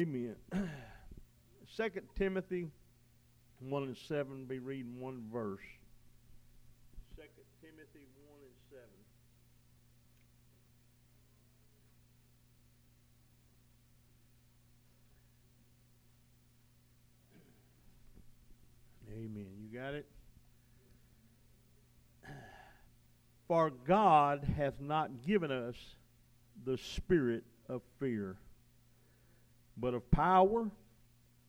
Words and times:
Amen. 0.00 0.36
Second 1.76 2.06
Timothy 2.16 2.70
one 3.58 3.82
and 3.82 3.96
seven. 3.96 4.44
Be 4.44 4.60
reading 4.60 5.00
one 5.00 5.24
verse. 5.32 5.58
Second 7.16 7.32
Timothy 7.60 8.06
one 8.24 8.38
and 8.44 8.54
seven. 8.70 8.86
Amen. 19.12 19.48
You 19.60 19.76
got 19.76 19.94
it. 19.94 20.06
For 23.48 23.70
God 23.70 24.46
hath 24.56 24.80
not 24.80 25.26
given 25.26 25.50
us 25.50 25.74
the 26.64 26.78
spirit 26.78 27.42
of 27.68 27.82
fear 27.98 28.36
but 29.80 29.94
of 29.94 30.10
power 30.10 30.68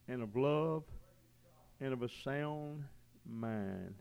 and 0.07 0.21
of 0.21 0.35
love 0.35 0.83
and 1.81 1.93
of 1.93 2.03
a 2.03 2.09
sound 2.23 2.83
mind. 3.25 3.95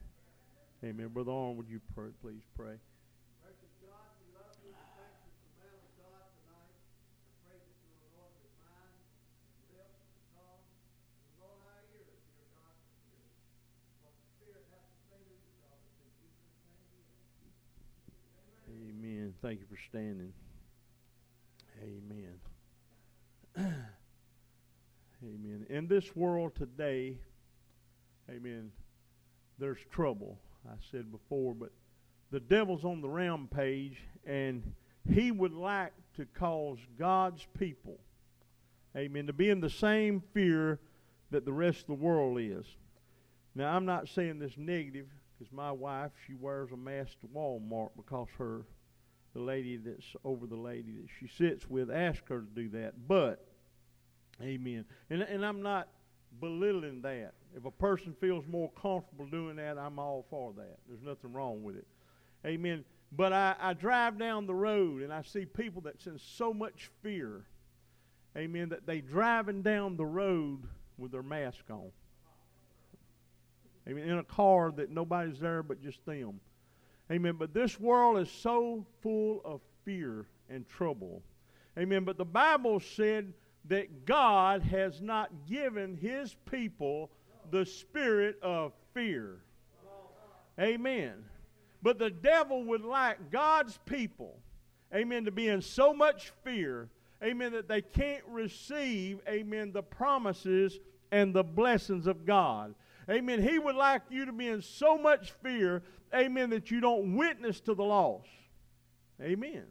Amen. 0.85 1.09
Brother 1.09 1.33
Arnold, 1.33 1.57
would 1.57 1.69
you 1.69 1.81
pray, 1.95 2.09
please 2.23 2.43
pray? 2.57 2.75
Amen. 18.71 19.35
Thank 19.43 19.61
you 19.61 19.67
for 19.67 19.79
standing. 19.89 20.33
Amen. 21.83 22.35
Amen. 25.25 25.67
In 25.69 25.89
this 25.89 26.15
world 26.15 26.55
today, 26.55 27.19
amen, 28.31 28.71
there's 29.59 29.79
trouble. 29.91 30.39
I 30.65 30.75
said 30.93 31.11
before, 31.11 31.55
but 31.55 31.73
the 32.31 32.39
devil's 32.39 32.85
on 32.85 33.01
the 33.01 33.09
rampage, 33.09 33.99
and 34.25 34.63
he 35.13 35.33
would 35.33 35.53
like 35.53 35.93
to 36.17 36.27
cause 36.39 36.79
God's 36.97 37.45
people, 37.59 37.99
amen, 38.97 39.27
to 39.27 39.33
be 39.33 39.51
in 39.51 39.61
the 39.61 39.71
same 39.71 40.23
fear 40.33 40.79
that 41.33 41.45
the 41.45 41.53
rest 41.53 41.81
of 41.81 41.87
the 41.87 41.95
world 41.95 42.39
is. 42.41 42.67
Now, 43.57 43.75
I'm 43.75 43.87
not 43.87 44.09
saying 44.09 44.39
this 44.39 44.57
negative 44.57 45.09
because 45.37 45.53
my 45.53 45.73
wife, 45.73 46.13
she 46.29 46.35
wears 46.35 46.71
a 46.71 46.77
mask 46.77 47.19
to 47.23 47.27
Walmart 47.27 47.91
because 47.97 48.29
her, 48.39 48.67
the 49.35 49.41
lady 49.41 49.79
that's 49.79 50.15
over 50.25 50.47
the 50.47 50.57
lady 50.57 50.93
that 50.93 51.09
she 51.19 51.27
sits 51.27 51.69
with, 51.69 51.91
asked 51.91 52.29
her 52.29 52.41
to 52.41 52.47
do 52.55 52.69
that. 52.69 53.09
But 53.09 53.48
Amen. 54.43 54.85
And, 55.11 55.23
and 55.23 55.45
I'm 55.45 55.63
not 55.63 55.89
belittling 56.41 57.03
that. 57.03 57.35
If 57.57 57.65
a 57.65 57.71
person 57.71 58.15
feels 58.21 58.47
more 58.47 58.71
comfortable 58.81 59.27
doing 59.27 59.57
that, 59.57 59.79
I'm 59.79 59.99
all 59.99 60.27
for 60.31 60.53
that. 60.57 60.79
There's 60.89 61.03
nothing 61.03 61.33
wrong 61.33 61.63
with 61.63 61.77
it. 61.77 61.87
Amen. 62.47 62.85
But 63.11 63.33
I, 63.33 63.57
I 63.59 63.73
drive 63.73 64.19
down 64.19 64.47
the 64.47 64.55
road 64.55 65.03
and 65.03 65.13
I 65.13 65.23
see 65.23 65.45
people 65.45 65.81
that's 65.81 66.07
in 66.07 66.19
so 66.19 66.53
much 66.53 66.91
fear. 67.03 67.45
Amen. 68.37 68.69
That 68.69 68.87
they 68.87 69.01
driving 69.01 69.63
down 69.63 69.97
the 69.97 70.07
road 70.07 70.61
with 70.99 71.13
their 71.13 71.23
mask 71.23 71.65
on. 71.71 71.91
Amen. 73.89 74.05
In 74.05 74.19
a 74.19 74.25
car 74.25 74.71
that 74.77 74.91
nobody's 74.91 75.41
there 75.41 75.63
but 75.63 75.83
just 75.83 76.05
them. 76.05 76.41
Amen. 77.11 77.37
But 77.39 77.55
this 77.55 77.81
world 77.81 78.19
is 78.19 78.31
so 78.31 78.85
full 79.03 79.41
of 79.45 79.63
fear 79.85 80.27
and 80.51 80.69
trouble. 80.69 81.23
Amen. 81.79 82.05
But 82.05 82.19
the 82.19 82.25
Bible 82.25 82.81
said 82.81 83.33
that 83.69 84.07
God 84.07 84.63
has 84.63 85.01
not 85.01 85.31
given 85.47 85.97
his 85.97 86.35
people 86.51 87.11
the 87.51 87.65
spirit 87.65 88.39
of 88.43 88.73
fear. 88.95 89.39
Amen. 90.59 91.25
But 91.83 91.99
the 91.99 92.11
devil 92.11 92.65
would 92.65 92.83
like 92.85 93.31
God's 93.31 93.79
people, 93.87 94.41
amen, 94.95 95.27
to 95.27 95.31
be 95.31 95.49
in 95.49 95.63
so 95.63 95.95
much 95.95 96.33
fear, 96.43 96.89
amen, 97.23 97.53
that 97.53 97.69
they 97.69 97.83
can't 97.83 98.25
receive, 98.27 99.21
amen, 99.29 99.73
the 99.73 99.83
promises 99.83 100.79
and 101.13 101.33
the 101.33 101.45
blessings 101.45 102.07
of 102.07 102.27
God. 102.27 102.75
Amen. 103.09 103.43
He 103.43 103.59
would 103.59 103.77
like 103.77 104.03
you 104.11 104.27
to 104.27 104.33
be 104.33 104.49
in 104.49 104.61
so 104.61 104.99
much 104.99 105.33
fear, 105.43 105.83
amen, 106.15 106.51
that 106.51 106.71
you 106.71 106.81
don't 106.81 107.17
witness 107.17 107.61
to 107.61 107.75
the 107.75 107.85
lost. 107.85 108.29
Amen. 109.23 109.65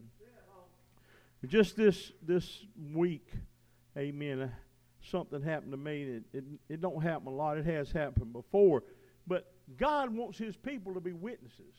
Just 1.45 1.77
this 1.77 2.11
this 2.21 2.65
week, 2.93 3.29
amen, 3.97 4.41
uh, 4.41 4.49
something 5.01 5.41
happened 5.41 5.71
to 5.71 5.77
me. 5.77 6.03
It, 6.03 6.23
it, 6.33 6.43
it 6.69 6.81
don't 6.81 7.01
happen 7.01 7.27
a 7.27 7.31
lot. 7.31 7.57
It 7.57 7.65
has 7.65 7.91
happened 7.91 8.33
before. 8.33 8.83
But 9.25 9.51
God 9.77 10.13
wants 10.15 10.37
his 10.37 10.55
people 10.55 10.93
to 10.93 10.99
be 10.99 11.13
witnesses. 11.13 11.73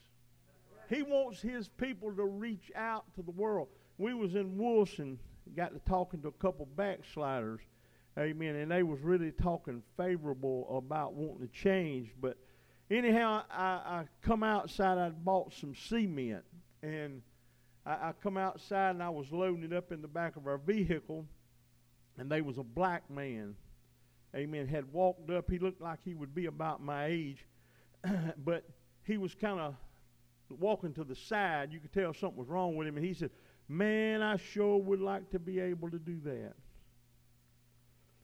He 0.88 1.02
wants 1.02 1.40
his 1.40 1.68
people 1.68 2.12
to 2.12 2.24
reach 2.24 2.72
out 2.74 3.04
to 3.14 3.22
the 3.22 3.30
world. 3.30 3.68
We 3.98 4.14
was 4.14 4.34
in 4.34 4.56
Wilson, 4.56 5.18
got 5.56 5.72
to 5.74 5.80
talking 5.80 6.22
to 6.22 6.28
a 6.28 6.32
couple 6.32 6.66
backsliders, 6.76 7.60
amen, 8.18 8.56
and 8.56 8.70
they 8.70 8.82
was 8.82 9.00
really 9.00 9.32
talking 9.32 9.82
favorable 9.96 10.78
about 10.78 11.14
wanting 11.14 11.46
to 11.46 11.52
change. 11.52 12.10
But 12.20 12.38
anyhow, 12.90 13.42
I, 13.50 13.64
I 13.64 14.04
come 14.22 14.42
outside. 14.42 14.98
I 14.98 15.10
bought 15.10 15.52
some 15.52 15.74
cement, 15.74 16.44
and 16.82 17.22
I, 17.84 17.90
I 17.92 18.12
come 18.22 18.36
outside 18.36 18.90
and 18.90 19.02
I 19.02 19.10
was 19.10 19.30
loading 19.32 19.64
it 19.64 19.72
up 19.72 19.92
in 19.92 20.00
the 20.00 20.08
back 20.08 20.36
of 20.36 20.46
our 20.46 20.58
vehicle 20.58 21.26
and 22.18 22.30
there 22.30 22.42
was 22.42 22.58
a 22.58 22.64
black 22.64 23.08
man, 23.08 23.54
amen, 24.34 24.66
had 24.66 24.92
walked 24.92 25.30
up. 25.30 25.48
He 25.50 25.58
looked 25.58 25.80
like 25.80 26.00
he 26.04 26.14
would 26.14 26.34
be 26.34 26.46
about 26.46 26.82
my 26.82 27.06
age, 27.06 27.46
but 28.44 28.64
he 29.04 29.16
was 29.16 29.34
kind 29.34 29.60
of 29.60 29.74
walking 30.58 30.92
to 30.94 31.04
the 31.04 31.14
side. 31.14 31.72
You 31.72 31.78
could 31.78 31.92
tell 31.92 32.12
something 32.12 32.38
was 32.38 32.48
wrong 32.48 32.76
with 32.76 32.88
him, 32.88 32.96
and 32.96 33.06
he 33.06 33.14
said, 33.14 33.30
Man, 33.68 34.22
I 34.22 34.36
sure 34.36 34.78
would 34.78 35.00
like 35.00 35.30
to 35.30 35.38
be 35.38 35.60
able 35.60 35.90
to 35.90 35.98
do 35.98 36.18
that. 36.24 36.54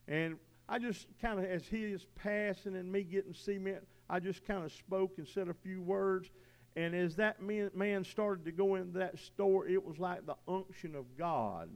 And 0.08 0.36
I 0.68 0.78
just 0.78 1.06
kind 1.20 1.38
of, 1.38 1.44
as 1.44 1.66
he 1.66 1.84
is 1.84 2.06
passing 2.14 2.74
and 2.74 2.90
me 2.90 3.02
getting 3.02 3.34
cement, 3.34 3.86
I 4.08 4.20
just 4.20 4.44
kind 4.46 4.64
of 4.64 4.72
spoke 4.72 5.18
and 5.18 5.28
said 5.28 5.48
a 5.48 5.54
few 5.54 5.82
words. 5.82 6.30
And 6.76 6.94
as 6.94 7.14
that 7.16 7.42
man, 7.42 7.70
man 7.74 8.04
started 8.04 8.44
to 8.46 8.52
go 8.52 8.74
into 8.74 8.98
that 8.98 9.18
store, 9.18 9.68
it 9.68 9.84
was 9.84 9.98
like 9.98 10.26
the 10.26 10.36
unction 10.48 10.96
of 10.96 11.04
God 11.16 11.68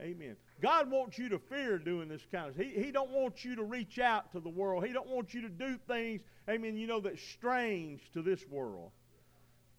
Amen. 0.00 0.36
God 0.60 0.90
wants 0.90 1.18
you 1.18 1.28
to 1.28 1.38
fear 1.38 1.78
doing 1.78 2.08
this 2.08 2.26
kind 2.32 2.48
of 2.48 2.56
He, 2.56 2.70
he 2.70 2.90
don't 2.90 3.10
want 3.10 3.44
you 3.44 3.54
to 3.56 3.62
reach 3.62 3.98
out 3.98 4.32
to 4.32 4.40
the 4.40 4.48
world. 4.48 4.84
He 4.86 4.92
don't 4.92 5.08
want 5.08 5.32
you 5.32 5.42
to 5.42 5.48
do 5.48 5.78
things, 5.86 6.22
amen, 6.48 6.76
you 6.76 6.86
know, 6.86 7.00
that's 7.00 7.22
strange 7.22 8.00
to 8.12 8.22
this 8.22 8.44
world. 8.48 8.90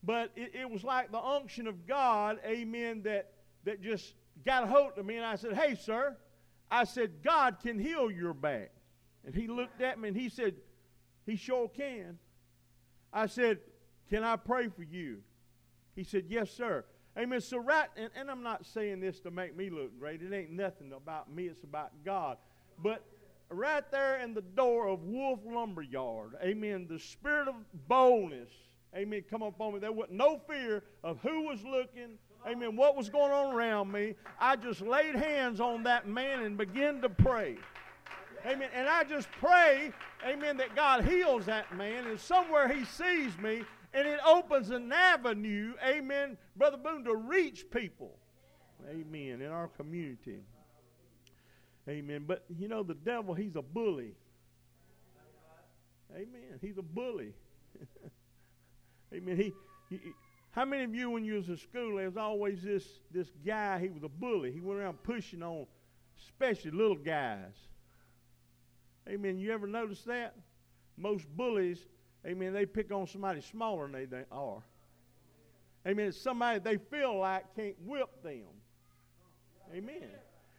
But 0.04 0.32
it, 0.36 0.56
it 0.56 0.70
was 0.70 0.84
like 0.84 1.12
the 1.12 1.22
unction 1.22 1.68
of 1.68 1.86
God, 1.86 2.40
amen, 2.46 3.02
that, 3.04 3.34
that 3.66 3.82
just 3.82 4.14
got 4.46 4.64
a 4.64 4.68
hold 4.68 4.98
of 4.98 5.06
me. 5.06 5.18
And 5.18 5.26
I 5.26 5.36
said, 5.36 5.54
hey, 5.54 5.76
sir, 5.76 6.16
I 6.72 6.86
said, 6.86 7.24
God 7.24 7.58
can 7.62 7.78
heal 7.78 8.10
your 8.10 8.34
back. 8.34 8.72
And 9.26 9.36
he 9.36 9.48
looked 9.48 9.82
at 9.82 10.00
me 10.00 10.10
and 10.10 10.18
he 10.18 10.30
said, 10.30 10.56
he 11.26 11.36
sure 11.36 11.68
can. 11.68 12.18
I 13.12 13.26
said, 13.26 13.60
can 14.10 14.24
I 14.24 14.38
pray 14.38 14.70
for 14.70 14.84
you? 14.84 15.18
He 15.96 16.04
said, 16.04 16.26
yes, 16.30 16.52
sir. 16.52 16.86
Amen. 17.20 17.42
So, 17.42 17.58
right, 17.58 17.90
and, 17.98 18.10
and 18.16 18.32
I'm 18.32 18.44
not 18.44 18.66
saying 18.66 19.02
this 19.02 19.20
to 19.22 19.32
make 19.32 19.58
me 19.58 19.70
look 19.70 20.00
great. 20.00 20.22
It 20.22 20.34
ain't 20.34 20.52
nothing 20.52 20.94
about 20.94 21.34
me, 21.34 21.48
it's 21.48 21.64
about 21.64 21.92
God. 22.06 22.38
But 22.82 23.04
right 23.50 23.84
there 23.92 24.20
in 24.20 24.34
the 24.34 24.42
door 24.42 24.88
of 24.88 25.04
Wolf 25.04 25.42
Lumber 25.46 25.82
Yard, 25.82 26.36
amen, 26.42 26.88
the 26.90 26.98
spirit 26.98 27.50
of 27.50 27.56
boldness, 27.90 28.50
amen, 28.96 29.24
come 29.30 29.42
upon 29.42 29.74
me. 29.74 29.80
There 29.80 29.92
was 29.92 30.08
no 30.10 30.40
fear 30.48 30.84
of 31.04 31.20
who 31.20 31.42
was 31.42 31.62
looking, 31.66 32.18
amen, 32.48 32.78
what 32.78 32.96
was 32.96 33.10
going 33.10 33.34
on 33.34 33.54
around 33.54 33.92
me. 33.92 34.16
I 34.40 34.56
just 34.56 34.80
laid 34.80 35.16
hands 35.16 35.60
on 35.60 35.84
that 35.84 36.08
man 36.08 36.44
and 36.44 36.58
began 36.58 37.02
to 37.02 37.10
pray. 37.10 37.58
Amen. 38.46 38.70
And 38.74 38.88
I 38.88 39.04
just 39.04 39.30
pray, 39.34 39.92
amen, 40.26 40.56
that 40.56 40.74
God 40.74 41.04
heals 41.04 41.46
that 41.48 41.76
man. 41.76 42.08
And 42.08 42.18
somewhere 42.18 42.70
he 42.70 42.86
sees 42.86 43.38
me, 43.38 43.64
and 43.94 44.08
it 44.08 44.20
opens 44.26 44.70
an 44.70 44.92
avenue, 44.92 45.74
amen, 45.84 46.38
Brother 46.56 46.78
Boone, 46.78 47.04
to 47.06 47.16
reach 47.16 47.70
people. 47.72 48.18
Amen. 48.88 49.42
In 49.42 49.52
our 49.52 49.68
community. 49.68 50.40
Amen. 51.88 52.26
But 52.28 52.46
you 52.58 52.68
know, 52.68 52.84
the 52.84 52.94
devil, 52.94 53.34
he's 53.34 53.56
a 53.56 53.62
bully. 53.62 54.14
Amen. 56.14 56.60
He's 56.62 56.78
a 56.78 56.84
bully. 56.84 57.34
amen. 59.14 59.38
He, 59.38 59.54
he, 59.90 60.00
how 60.52 60.66
many 60.66 60.84
of 60.84 60.96
you, 60.96 61.10
when 61.10 61.24
you 61.24 61.36
was 61.36 61.50
in 61.50 61.58
school, 61.58 61.98
there 61.98 62.06
was 62.06 62.18
always 62.18 62.62
this 62.62 62.84
this 63.12 63.30
guy. 63.46 63.80
He 63.80 63.90
was 63.90 64.04
a 64.04 64.10
bully. 64.10 64.52
He 64.52 64.60
went 64.60 64.80
around 64.80 65.04
pushing 65.04 65.44
on, 65.44 65.66
especially 66.20 66.72
little 66.72 66.96
guys. 66.96 67.54
Amen. 69.08 69.40
You 69.40 69.52
ever 69.52 69.68
notice 69.68 70.02
that? 70.04 70.36
Most 70.98 71.26
bullies 71.36 71.80
Amen. 72.26 72.54
They 72.54 72.66
pick 72.66 72.92
on 72.92 73.08
somebody 73.08 73.42
smaller 73.42 73.90
than 73.90 74.10
they, 74.10 74.24
are. 74.32 74.62
Amen. 75.88 76.08
It's 76.08 76.22
somebody 76.22 76.60
they 76.60 76.78
feel 76.78 77.20
like 77.20 77.56
can't 77.56 77.76
whip 77.86 78.10
them. 78.24 78.44
Amen. 79.74 80.10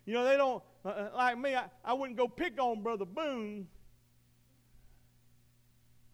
You 0.07 0.15
know, 0.15 0.25
they 0.25 0.37
don't, 0.37 0.63
uh, 0.85 0.89
uh, 0.89 1.11
like 1.15 1.39
me, 1.39 1.55
I, 1.55 1.65
I 1.85 1.93
wouldn't 1.93 2.17
go 2.17 2.27
pick 2.27 2.61
on 2.61 2.83
Brother 2.83 3.05
Boone. 3.05 3.67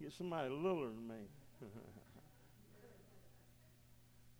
Get 0.00 0.12
somebody 0.12 0.50
littler 0.50 0.88
than 0.88 1.08
me. 1.08 1.14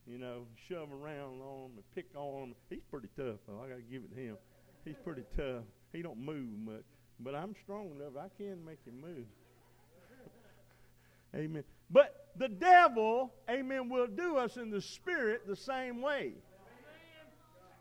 you 0.07 0.19
know, 0.19 0.47
shove 0.69 0.89
around 0.93 1.41
on 1.41 1.67
him 1.67 1.71
and 1.77 1.95
pick 1.95 2.07
on 2.15 2.49
him. 2.49 2.55
He's 2.69 2.83
pretty 2.91 3.09
tough, 3.17 3.37
though. 3.47 3.63
I 3.65 3.69
got 3.69 3.77
to 3.77 3.83
give 3.83 4.03
it 4.03 4.15
to 4.15 4.21
him. 4.21 4.37
He's 4.85 4.97
pretty 5.03 5.23
tough. 5.37 5.65
He 5.93 6.03
don't 6.03 6.19
move 6.19 6.49
much, 6.65 6.85
but 7.21 7.35
I'm 7.35 7.55
strong 7.63 7.91
enough. 7.93 8.13
I 8.19 8.29
can 8.37 8.65
make 8.65 8.85
him 8.85 9.01
move. 9.01 9.27
Amen. 11.37 11.65
But 11.91 12.31
the 12.37 12.49
devil, 12.49 13.33
amen, 13.49 13.89
will 13.89 14.07
do 14.07 14.37
us 14.37 14.57
in 14.57 14.71
the 14.71 14.81
spirit 14.81 15.47
the 15.47 15.57
same 15.57 16.03
way. 16.03 16.33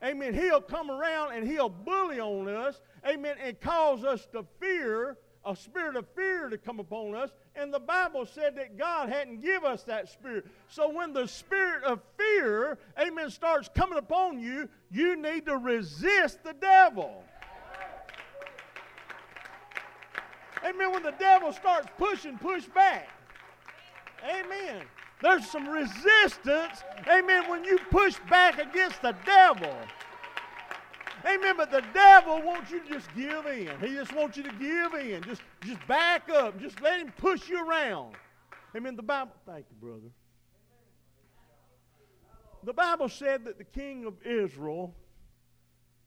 Amen. 0.04 0.34
He'll 0.34 0.62
come 0.62 0.92
around 0.92 1.34
and 1.34 1.48
he'll 1.48 1.70
bully 1.70 2.20
on 2.20 2.48
us. 2.48 2.80
Amen. 3.08 3.36
And 3.42 3.60
cause 3.60 4.04
us 4.04 4.28
to 4.34 4.46
fear, 4.60 5.18
a 5.46 5.56
spirit 5.56 5.96
of 5.96 6.06
fear 6.16 6.50
to 6.50 6.58
come 6.58 6.80
upon 6.80 7.16
us. 7.16 7.32
And 7.56 7.74
the 7.74 7.80
Bible 7.80 8.26
said 8.26 8.56
that 8.58 8.78
God 8.78 9.10
hadn't 9.10 9.42
give 9.42 9.64
us 9.64 9.84
that 9.84 10.10
spirit. 10.10 10.46
So 10.68 10.90
when 10.90 11.14
the 11.14 11.28
spirit 11.28 11.84
of 11.84 12.02
fear, 12.18 12.78
amen, 13.00 13.30
starts 13.30 13.70
coming 13.74 13.98
upon 13.98 14.40
you, 14.40 14.70
you 14.92 15.16
need 15.16 15.46
to 15.46 15.58
resist 15.58 16.44
the 16.44 16.54
devil. 16.54 17.24
Amen. 20.64 20.92
When 20.92 21.04
the 21.04 21.16
devil 21.18 21.54
starts 21.54 21.88
pushing, 21.98 22.38
push 22.38 22.66
back. 22.66 23.08
Amen. 24.26 24.84
There's 25.22 25.50
some 25.50 25.68
resistance, 25.68 26.84
amen, 27.08 27.50
when 27.50 27.64
you 27.64 27.80
push 27.90 28.18
back 28.30 28.60
against 28.60 29.02
the 29.02 29.16
devil. 29.26 29.76
Amen. 31.26 31.56
But 31.58 31.72
the 31.72 31.84
devil 31.94 32.42
wants 32.42 32.72
you 32.72 32.82
to 32.82 32.90
just 32.90 33.08
give 33.16 33.46
in. 33.48 33.72
He 33.80 33.96
just 33.96 34.14
wants 34.14 34.38
you 34.38 34.44
to 34.44 34.52
give 34.54 34.94
in. 34.94 35.24
Just, 35.24 35.42
just 35.64 35.86
back 35.88 36.30
up. 36.30 36.60
Just 36.60 36.82
let 36.82 37.00
him 37.00 37.12
push 37.18 37.50
you 37.50 37.68
around. 37.68 38.16
Amen. 38.76 38.96
The 38.96 39.04
Bible. 39.04 39.32
Thank 39.46 39.66
you, 39.70 39.76
brother. 39.88 40.12
The 42.64 42.74
Bible 42.74 43.10
said 43.10 43.46
that 43.46 43.58
the 43.58 43.64
king 43.64 44.06
of 44.06 44.16
Israel, 44.26 44.94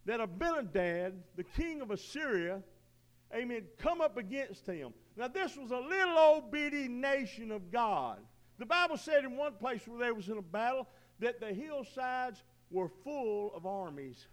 that 0.07 0.21
Abinadab, 0.21 1.15
the 1.37 1.45
king 1.45 1.81
of 1.81 1.91
Assyria, 1.91 2.63
amen, 3.35 3.63
come 3.79 4.01
up 4.01 4.17
against 4.17 4.67
him. 4.67 4.93
Now, 5.17 5.29
this 5.29 5.57
was 5.57 5.71
a 5.71 5.79
little 5.79 6.17
old 6.17 6.51
bitty 6.51 6.89
nation 6.89 7.51
of 7.51 7.71
God. 7.71 8.19
The 8.59 8.67
Bible 8.67 8.97
said 8.97 9.25
in 9.25 9.37
one 9.37 9.55
place 9.55 9.87
where 9.87 9.99
they 9.99 10.13
was 10.13 10.29
in 10.29 10.39
a 10.39 10.43
battle 10.43 10.89
that 11.21 11.41
the 11.41 11.53
hillsides 11.53 12.43
were 12.71 12.89
full 13.05 13.53
of 13.55 13.67
armies. 13.67 14.27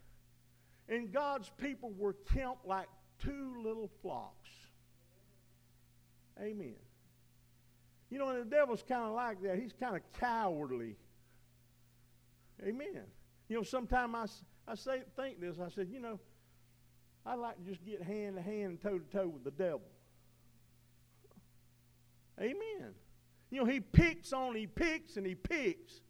And 0.88 1.12
God's 1.12 1.52
people 1.58 1.92
were 1.98 2.14
camped 2.34 2.66
like 2.66 2.88
two 3.20 3.56
little 3.64 3.90
flocks. 4.02 4.50
Amen. 6.40 6.76
You 8.10 8.20
know, 8.20 8.30
and 8.30 8.40
the 8.40 8.56
devil's 8.56 8.84
kind 8.88 9.04
of 9.04 9.14
like 9.14 9.42
that. 9.42 9.58
He's 9.58 9.74
kind 9.74 9.96
of 9.96 10.02
cowardly. 10.20 10.96
Amen. 12.62 13.04
You 13.50 13.58
know, 13.58 13.64
sometimes 13.64 14.16
I, 14.68 14.72
I 14.72 14.76
say, 14.76 15.02
think 15.16 15.40
this. 15.40 15.58
I 15.60 15.70
said, 15.70 15.90
you 15.92 16.00
know, 16.00 16.20
I'd 17.25 17.39
like 17.39 17.57
to 17.57 17.63
just 17.63 17.83
get 17.83 18.01
hand 18.04 18.36
to 18.36 18.42
hand 18.42 18.63
and 18.63 18.81
toe 18.81 19.00
to 19.00 19.18
toe 19.18 19.27
with 19.27 19.44
the 19.44 19.51
devil. 19.51 19.81
Amen. 22.39 22.94
You 23.50 23.62
know, 23.62 23.66
he 23.66 23.80
picks 23.80 24.33
on, 24.33 24.56
he 24.56 24.68
picks 24.68 25.18
and 25.18 25.25
he 25.25 25.36
picks. 25.36 26.01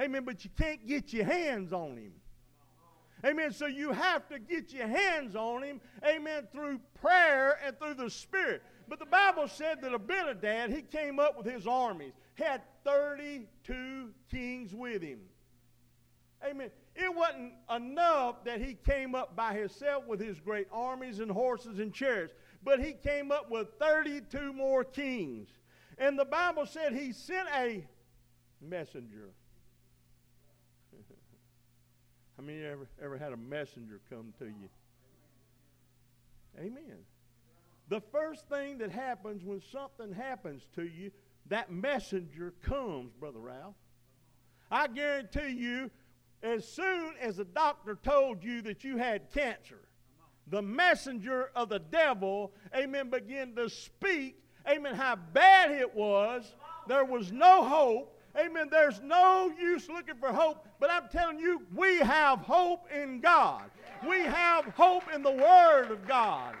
Amen. 0.00 0.24
But 0.24 0.44
you 0.44 0.50
can't 0.58 0.86
get 0.86 1.12
your 1.12 1.24
hands 1.24 1.72
on 1.72 1.96
him. 1.96 2.12
Amen. 3.24 3.52
So 3.52 3.66
you 3.66 3.92
have 3.92 4.28
to 4.28 4.38
get 4.38 4.72
your 4.72 4.86
hands 4.86 5.34
on 5.34 5.62
him. 5.62 5.80
Amen. 6.06 6.46
Through 6.52 6.80
prayer 7.00 7.58
and 7.64 7.78
through 7.78 7.94
the 7.94 8.10
Spirit. 8.10 8.62
But 8.88 8.98
the 8.98 9.06
Bible 9.06 9.48
said 9.48 9.80
that 9.82 9.92
Abinadab, 9.92 10.70
he 10.70 10.82
came 10.82 11.18
up 11.18 11.36
with 11.36 11.46
his 11.46 11.66
armies. 11.66 12.12
Had 12.34 12.62
32 12.84 14.10
kings 14.30 14.74
with 14.74 15.02
him. 15.02 15.20
Amen. 16.44 16.70
It 16.96 17.14
wasn't 17.14 17.52
enough 17.74 18.44
that 18.44 18.60
he 18.60 18.74
came 18.74 19.14
up 19.14 19.36
by 19.36 19.52
himself 19.52 20.06
with 20.06 20.18
his 20.18 20.40
great 20.40 20.66
armies 20.72 21.20
and 21.20 21.30
horses 21.30 21.78
and 21.78 21.92
chariots, 21.92 22.32
but 22.64 22.82
he 22.82 22.94
came 22.94 23.30
up 23.30 23.50
with 23.50 23.68
32 23.78 24.52
more 24.54 24.82
kings. 24.82 25.48
And 25.98 26.18
the 26.18 26.24
Bible 26.24 26.64
said 26.64 26.94
he 26.94 27.12
sent 27.12 27.48
a 27.54 27.86
messenger. 28.62 29.30
How 32.36 32.42
many 32.42 32.64
ever, 32.64 32.88
ever 33.02 33.18
had 33.18 33.32
a 33.32 33.36
messenger 33.36 34.00
come 34.08 34.32
to 34.38 34.46
you? 34.46 34.68
Amen. 36.58 37.04
The 37.88 38.00
first 38.00 38.48
thing 38.48 38.78
that 38.78 38.90
happens 38.90 39.44
when 39.44 39.60
something 39.70 40.12
happens 40.12 40.62
to 40.74 40.82
you, 40.84 41.10
that 41.48 41.70
messenger 41.70 42.54
comes, 42.62 43.12
Brother 43.12 43.38
Ralph. 43.38 43.76
I 44.70 44.88
guarantee 44.88 45.50
you, 45.50 45.90
as 46.42 46.66
soon 46.66 47.14
as 47.20 47.36
the 47.36 47.44
doctor 47.44 47.98
told 48.02 48.44
you 48.44 48.62
that 48.62 48.84
you 48.84 48.96
had 48.96 49.30
cancer, 49.32 49.88
the 50.48 50.62
messenger 50.62 51.50
of 51.56 51.68
the 51.68 51.78
devil, 51.78 52.52
amen, 52.74 53.10
began 53.10 53.54
to 53.56 53.68
speak, 53.68 54.38
amen, 54.68 54.94
how 54.94 55.16
bad 55.16 55.72
it 55.72 55.94
was. 55.94 56.54
There 56.86 57.04
was 57.04 57.32
no 57.32 57.64
hope. 57.64 58.12
Amen. 58.38 58.68
There's 58.70 59.00
no 59.00 59.50
use 59.58 59.88
looking 59.88 60.16
for 60.16 60.28
hope, 60.28 60.68
but 60.78 60.90
I'm 60.90 61.08
telling 61.08 61.38
you, 61.38 61.62
we 61.74 61.98
have 62.00 62.40
hope 62.40 62.86
in 62.92 63.20
God. 63.20 63.62
We 64.06 64.20
have 64.20 64.66
hope 64.66 65.04
in 65.14 65.22
the 65.22 65.32
Word 65.32 65.90
of 65.90 66.06
God. 66.06 66.54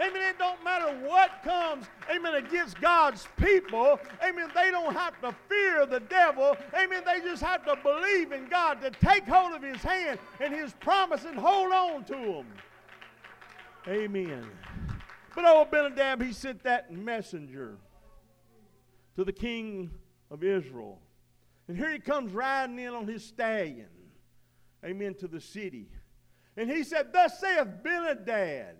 Amen. 0.00 0.22
It 0.30 0.38
don't 0.38 0.62
matter 0.64 0.94
what 1.06 1.42
comes, 1.44 1.86
amen, 2.10 2.34
against 2.34 2.80
God's 2.80 3.28
people. 3.36 4.00
Amen. 4.26 4.48
They 4.54 4.70
don't 4.70 4.94
have 4.94 5.20
to 5.20 5.34
fear 5.48 5.86
the 5.86 6.00
devil. 6.00 6.56
Amen. 6.74 7.02
They 7.04 7.20
just 7.20 7.42
have 7.42 7.64
to 7.66 7.76
believe 7.82 8.32
in 8.32 8.48
God 8.48 8.80
to 8.80 8.90
take 8.90 9.24
hold 9.24 9.52
of 9.52 9.62
his 9.62 9.82
hand 9.82 10.18
and 10.40 10.54
his 10.54 10.72
promise 10.74 11.24
and 11.24 11.38
hold 11.38 11.72
on 11.72 12.04
to 12.04 12.16
him. 12.16 12.46
Amen. 13.86 14.46
But 15.34 15.44
old 15.44 15.68
Abinadab, 15.68 16.22
he 16.22 16.32
sent 16.32 16.62
that 16.64 16.92
messenger 16.92 17.76
to 19.16 19.24
the 19.24 19.32
king 19.32 19.90
of 20.30 20.44
Israel. 20.44 20.98
And 21.68 21.76
here 21.76 21.90
he 21.90 21.98
comes 21.98 22.32
riding 22.32 22.78
in 22.78 22.92
on 22.92 23.06
his 23.06 23.24
stallion, 23.24 23.88
amen, 24.84 25.14
to 25.16 25.28
the 25.28 25.40
city. 25.40 25.88
And 26.56 26.70
he 26.70 26.84
said, 26.84 27.12
Thus 27.12 27.40
saith 27.40 27.68
Benadad, 27.82 28.74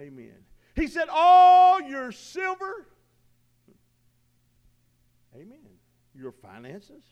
amen. 0.00 0.44
He 0.74 0.86
said, 0.86 1.08
All 1.10 1.80
your 1.80 2.12
silver, 2.12 2.86
amen, 5.34 5.58
your 6.14 6.32
finances, 6.32 7.04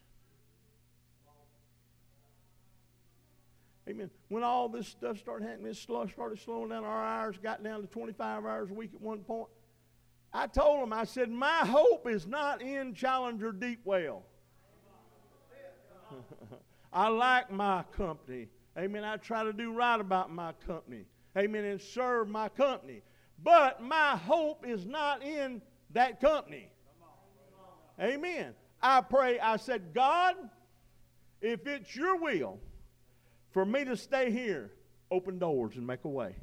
Amen. 3.88 4.11
When 4.28 4.42
all 4.42 4.68
this 4.68 4.87
stuff 4.87 5.18
started 5.18 5.49
happening, 5.49 5.71
it 5.71 5.76
started 5.76 6.14
slowing 6.38 6.68
down. 6.68 6.85
Our 6.85 7.04
hours 7.04 7.38
got 7.42 7.62
down 7.62 7.80
to 7.80 7.87
25 7.87 8.45
hours 8.45 8.71
a 8.71 8.75
week 8.75 8.90
at 8.95 9.00
one 9.00 9.21
point. 9.21 9.49
I 10.33 10.47
told 10.47 10.83
him, 10.83 10.92
I 10.92 11.04
said, 11.04 11.30
my 11.30 11.61
hope 11.64 12.07
is 12.07 12.26
not 12.26 12.61
in 12.61 12.92
Challenger 12.92 13.50
Deep 13.50 13.80
Well. 13.85 14.25
I 16.92 17.09
like 17.09 17.50
my 17.50 17.83
company. 17.97 18.49
Amen. 18.76 19.04
I 19.04 19.16
try 19.16 19.42
to 19.42 19.54
do 19.54 19.73
right 19.73 19.99
about 19.99 20.30
my 20.30 20.52
company. 20.66 21.04
Amen. 21.38 21.64
And 21.64 21.80
serve 21.80 22.28
my 22.28 22.49
company. 22.49 23.02
But 23.42 23.83
my 23.83 24.16
hope 24.16 24.66
is 24.66 24.85
not 24.85 25.23
in 25.23 25.62
that 25.92 26.21
company. 26.21 26.68
Amen. 28.00 28.54
I 28.83 29.00
pray, 29.00 29.38
I 29.38 29.57
said, 29.57 29.95
God, 29.95 30.35
if 31.40 31.66
it's 31.66 31.95
your 31.95 32.16
will, 32.16 32.59
for 33.50 33.64
me 33.64 33.85
to 33.85 33.97
stay 33.97 34.30
here, 34.30 34.73
open 35.11 35.38
doors 35.38 35.76
and 35.76 35.87
make 35.87 36.04
a 36.04 36.09
way. 36.09 36.35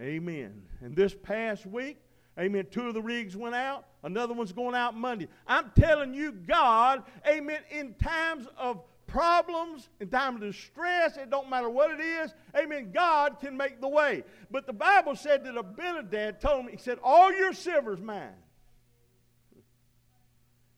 Amen. 0.00 0.62
And 0.80 0.96
this 0.96 1.14
past 1.14 1.66
week, 1.66 1.98
amen, 2.38 2.66
two 2.70 2.88
of 2.88 2.94
the 2.94 3.02
rigs 3.02 3.36
went 3.36 3.54
out, 3.54 3.84
another 4.02 4.32
one's 4.32 4.52
going 4.52 4.74
out 4.74 4.96
Monday. 4.96 5.28
I'm 5.46 5.70
telling 5.78 6.14
you, 6.14 6.32
God, 6.32 7.02
amen, 7.28 7.60
in 7.70 7.94
times 7.94 8.46
of 8.56 8.82
problems, 9.10 9.88
in 10.00 10.08
times 10.08 10.42
of 10.42 10.52
distress, 10.52 11.16
it 11.16 11.30
don't 11.30 11.50
matter 11.50 11.68
what 11.68 11.90
it 11.90 12.00
is, 12.00 12.34
amen, 12.56 12.92
God 12.92 13.40
can 13.40 13.56
make 13.56 13.80
the 13.80 13.88
way. 13.88 14.24
But 14.50 14.66
the 14.66 14.72
Bible 14.72 15.16
said 15.16 15.44
that 15.44 15.56
Abinadab 15.56 16.40
told 16.40 16.66
me, 16.66 16.72
he 16.72 16.78
said, 16.78 16.98
All 17.02 17.32
your 17.32 17.52
silver's 17.52 18.00
mine. 18.00 18.30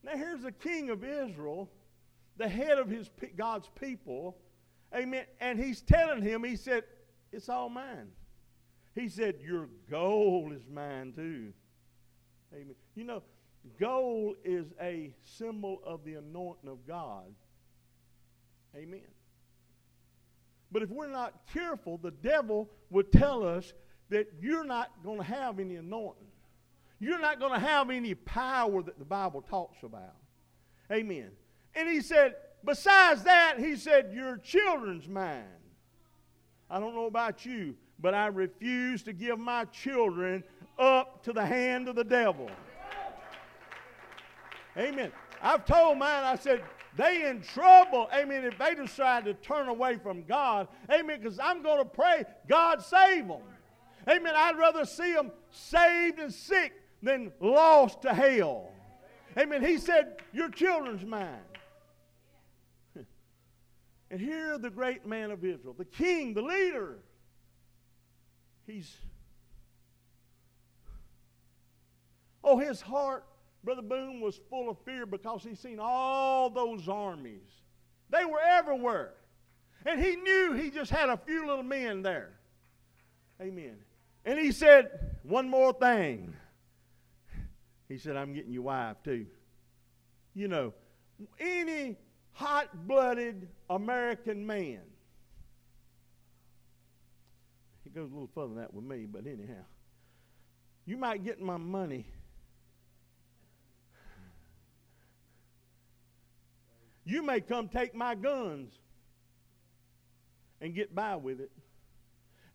Now 0.03 0.17
here's 0.17 0.43
the 0.43 0.53
king 0.53 0.91
of 0.91 1.05
Israel, 1.05 1.71
the 2.37 2.49
head 2.49 2.79
of 2.79 2.89
his 2.89 3.09
God's 3.37 3.69
people, 3.81 4.37
Amen. 4.95 5.25
And 5.41 5.59
he's 5.59 5.81
telling 5.81 6.23
him, 6.23 6.45
he 6.45 6.57
said, 6.57 6.85
It's 7.33 7.49
all 7.49 7.69
mine. 7.69 8.09
He 8.95 9.09
said, 9.09 9.37
Your 9.43 9.69
gold 9.91 10.53
is 10.53 10.62
mine 10.71 11.12
too. 11.15 11.53
Amen. 12.53 12.75
You 12.95 13.05
know, 13.05 13.23
gold 13.81 14.37
is 14.45 14.67
a 14.81 15.15
symbol 15.39 15.81
of 15.85 16.05
the 16.05 16.15
anointing 16.15 16.69
of 16.69 16.87
God. 16.87 17.33
Amen. 18.76 19.00
But 20.71 20.83
if 20.83 20.88
we're 20.88 21.09
not 21.09 21.35
careful, 21.52 21.99
the 21.99 22.11
devil 22.11 22.71
will 22.91 23.02
tell 23.02 23.47
us 23.47 23.73
that 24.09 24.33
you're 24.41 24.64
not 24.64 24.91
going 25.05 25.19
to 25.19 25.25
have 25.25 25.59
any 25.59 25.76
anointing. 25.76 26.26
You're 26.99 27.21
not 27.21 27.41
going 27.41 27.52
to 27.52 27.59
have 27.59 27.91
any 27.91 28.14
power 28.14 28.83
that 28.83 28.99
the 28.99 29.05
Bible 29.05 29.43
talks 29.43 29.83
about. 29.83 30.14
Amen. 30.91 31.31
And 31.75 31.88
he 31.88 32.00
said, 32.00 32.37
besides 32.64 33.25
that, 33.25 33.57
he 33.59 33.76
said, 33.76 34.12
your 34.14 34.37
children's 34.37 35.09
mine. 35.09 35.45
I 36.71 36.79
don't 36.79 36.95
know 36.95 37.07
about 37.07 37.45
you, 37.45 37.75
but 37.99 38.14
I 38.14 38.29
refuse 38.29 39.02
to 39.02 39.12
give 39.12 39.38
my 39.38 39.64
children 39.67 40.45
up 40.79 41.23
to 41.25 41.33
the 41.33 41.45
hand 41.45 41.88
of 41.88 41.97
the 41.97 42.05
devil. 42.05 42.49
Amen. 44.76 45.12
I've 45.43 45.67
told 45.67 45.99
mine, 45.99 46.25
I 46.25 46.37
said, 46.37 46.62
they 46.96 47.28
in 47.28 47.40
trouble, 47.40 48.08
amen, 48.14 48.44
if 48.44 48.58
they 48.58 48.75
decide 48.75 49.25
to 49.25 49.34
turn 49.34 49.68
away 49.68 49.96
from 49.96 50.25
God, 50.25 50.68
amen, 50.90 51.20
because 51.20 51.38
I'm 51.38 51.62
going 51.62 51.78
to 51.78 51.84
pray, 51.84 52.25
God 52.49 52.82
save 52.82 53.28
them. 53.28 53.40
Amen. 54.08 54.32
I'd 54.37 54.58
rather 54.58 54.84
see 54.84 55.12
them 55.12 55.30
saved 55.50 56.18
and 56.18 56.32
sick 56.32 56.72
than 57.02 57.32
lost 57.40 58.02
to 58.02 58.12
hell. 58.12 58.70
Amen. 59.38 59.64
He 59.64 59.78
said, 59.78 60.16
Your 60.32 60.49
children's 60.49 61.04
mine. 61.04 61.38
And 64.11 64.20
here 64.20 64.58
the 64.58 64.68
great 64.68 65.06
man 65.06 65.30
of 65.30 65.42
Israel, 65.42 65.75
the 65.76 65.87
king, 65.87 66.34
the 66.34 66.42
leader, 66.42 66.99
he's, 68.66 68.94
oh, 72.44 72.58
his 72.58 72.82
heart 72.82 73.25
Brother 73.64 73.83
Boone 73.83 74.21
was 74.21 74.40
full 74.50 74.69
of 74.69 74.76
fear 74.85 75.07
because 75.07 75.45
he 75.45 75.54
seen 75.54 75.78
all 75.81 76.50
those 76.50 76.88
armies. 76.88 77.62
They 78.11 78.25
were 78.25 78.40
everywhere. 78.40 79.14
And 79.87 80.02
he 80.02 80.16
knew 80.16 80.54
he 80.54 80.71
just 80.71 80.90
had 80.90 81.09
a 81.09 81.16
few 81.16 81.47
little 81.47 81.62
men 81.62 82.02
there. 82.02 82.31
Amen. 83.40 83.76
And 84.25 84.38
he 84.38 84.52
said, 84.52 85.16
One 85.23 85.49
more 85.49 85.73
thing. 85.73 86.35
He 87.88 87.99
said, 87.99 88.16
I'm 88.16 88.33
getting 88.33 88.52
your 88.52 88.62
wife 88.62 88.97
too. 89.04 89.26
You 90.35 90.49
know, 90.49 90.73
any 91.38 91.97
hot 92.33 92.87
blooded 92.87 93.49
American 93.69 94.47
man. 94.47 94.81
He 97.85 97.90
goes 97.90 98.11
a 98.11 98.14
little 98.14 98.31
further 98.35 98.49
than 98.49 98.57
that 98.59 98.73
with 98.73 98.85
me, 98.85 99.07
but 99.11 99.26
anyhow. 99.26 99.64
You 100.87 100.97
might 100.97 101.25
get 101.25 101.40
my 101.40 101.59
money 101.59 102.07
You 107.04 107.23
may 107.23 107.40
come 107.40 107.68
take 107.68 107.94
my 107.94 108.14
guns 108.14 108.73
and 110.61 110.75
get 110.75 110.94
by 110.94 111.16
with 111.16 111.40
it. 111.40 111.50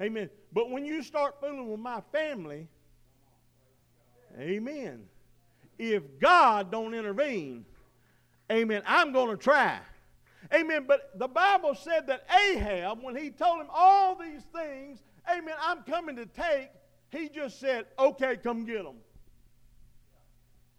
Amen. 0.02 0.30
But 0.54 0.70
when 0.70 0.86
you 0.86 1.04
start 1.04 1.42
fooling 1.42 1.70
with 1.70 1.80
my 1.80 2.02
family, 2.12 2.68
amen. 4.40 5.04
If 5.78 6.04
God 6.20 6.72
don't 6.72 6.94
intervene, 6.94 7.66
amen, 8.52 8.84
I'm 8.86 9.12
going 9.12 9.30
to 9.30 9.38
try. 9.38 9.80
Amen. 10.54 10.86
But 10.88 11.18
the 11.20 11.28
Bible 11.28 11.76
said 11.76 12.08
that 12.08 12.26
Ahab, 12.32 13.04
when 13.04 13.16
he 13.16 13.30
told 13.30 13.60
him 13.60 13.68
all 13.74 14.16
these 14.16 14.44
things, 14.56 15.00
amen, 15.30 15.56
I'm 15.62 15.84
coming 15.84 16.16
to 16.16 16.26
take, 16.26 16.70
he 17.12 17.30
just 17.30 17.60
said, 17.60 17.86
okay, 18.00 18.38
come 18.38 18.66
get 18.66 18.84
them. 18.84 18.98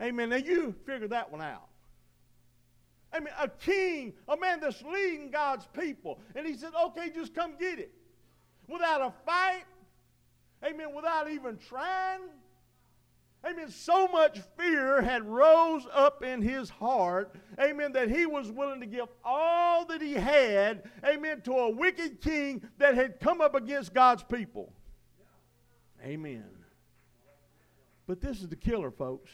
Amen. 0.00 0.30
Now 0.30 0.36
you 0.36 0.74
figure 0.86 1.08
that 1.08 1.30
one 1.30 1.42
out. 1.42 1.67
I 3.12 3.20
mean, 3.20 3.34
a 3.40 3.48
king, 3.48 4.12
a 4.28 4.36
man 4.36 4.60
that's 4.60 4.82
leading 4.82 5.30
God's 5.30 5.66
people. 5.78 6.20
And 6.34 6.46
he 6.46 6.54
said, 6.54 6.72
okay, 6.86 7.10
just 7.14 7.34
come 7.34 7.54
get 7.58 7.78
it. 7.78 7.92
Without 8.68 9.00
a 9.00 9.12
fight. 9.24 9.64
Amen. 10.64 10.94
Without 10.94 11.30
even 11.30 11.56
trying. 11.56 12.20
Amen. 13.46 13.70
So 13.70 14.08
much 14.08 14.40
fear 14.58 15.00
had 15.00 15.24
rose 15.24 15.86
up 15.92 16.22
in 16.22 16.42
his 16.42 16.68
heart. 16.68 17.34
Amen. 17.60 17.92
That 17.92 18.10
he 18.10 18.26
was 18.26 18.50
willing 18.50 18.80
to 18.80 18.86
give 18.86 19.06
all 19.24 19.86
that 19.86 20.02
he 20.02 20.14
had. 20.14 20.82
Amen. 21.04 21.40
To 21.42 21.52
a 21.52 21.70
wicked 21.70 22.20
king 22.20 22.62
that 22.78 22.94
had 22.94 23.20
come 23.20 23.40
up 23.40 23.54
against 23.54 23.94
God's 23.94 24.24
people. 24.24 24.72
Amen. 26.04 26.44
But 28.06 28.20
this 28.20 28.40
is 28.40 28.48
the 28.48 28.56
killer, 28.56 28.90
folks. 28.90 29.30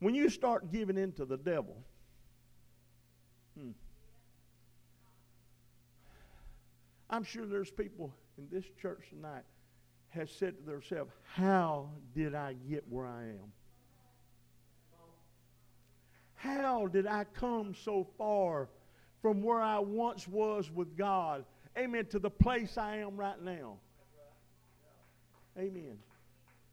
When 0.00 0.14
you 0.14 0.28
start 0.28 0.72
giving 0.72 0.96
in 0.96 1.12
to 1.12 1.24
the 1.24 1.36
devil, 1.36 1.76
Hmm. 3.58 3.70
I'm 7.08 7.24
sure 7.24 7.46
there's 7.46 7.70
people 7.70 8.14
in 8.38 8.46
this 8.50 8.64
church 8.80 9.08
tonight 9.10 9.42
has 10.10 10.30
said 10.30 10.56
to 10.58 10.70
themselves, 10.70 11.10
How 11.34 11.90
did 12.14 12.34
I 12.34 12.54
get 12.68 12.84
where 12.88 13.06
I 13.06 13.22
am? 13.22 13.52
How 16.34 16.86
did 16.86 17.06
I 17.06 17.24
come 17.24 17.74
so 17.74 18.06
far 18.16 18.68
from 19.20 19.42
where 19.42 19.60
I 19.60 19.78
once 19.78 20.26
was 20.26 20.70
with 20.70 20.96
God? 20.96 21.44
Amen. 21.76 22.06
To 22.06 22.18
the 22.18 22.30
place 22.30 22.78
I 22.78 22.96
am 22.98 23.16
right 23.16 23.40
now. 23.42 23.76
Amen. 25.58 25.98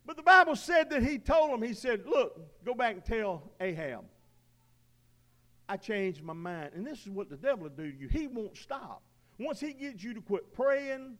But 0.06 0.16
the 0.16 0.24
Bible 0.24 0.56
said 0.56 0.90
that 0.92 1.04
he 1.04 1.20
told 1.20 1.52
him, 1.52 1.62
he 1.62 1.74
said, 1.74 2.06
Look, 2.06 2.64
go 2.64 2.74
back 2.74 2.94
and 2.94 3.04
tell 3.04 3.52
Ahab. 3.60 4.06
I 5.70 5.78
changed 5.78 6.24
my 6.24 6.34
mind. 6.34 6.72
And 6.76 6.86
this 6.86 7.02
is 7.02 7.10
what 7.10 7.30
the 7.30 7.36
devil 7.36 7.64
will 7.64 7.70
do 7.70 7.92
to 7.92 7.98
you. 7.98 8.08
He 8.08 8.28
won't 8.28 8.58
stop. 8.58 9.02
Once 9.40 9.60
he 9.60 9.74
gets 9.74 10.04
you 10.04 10.14
to 10.14 10.22
quit 10.22 10.54
praying, 10.54 11.18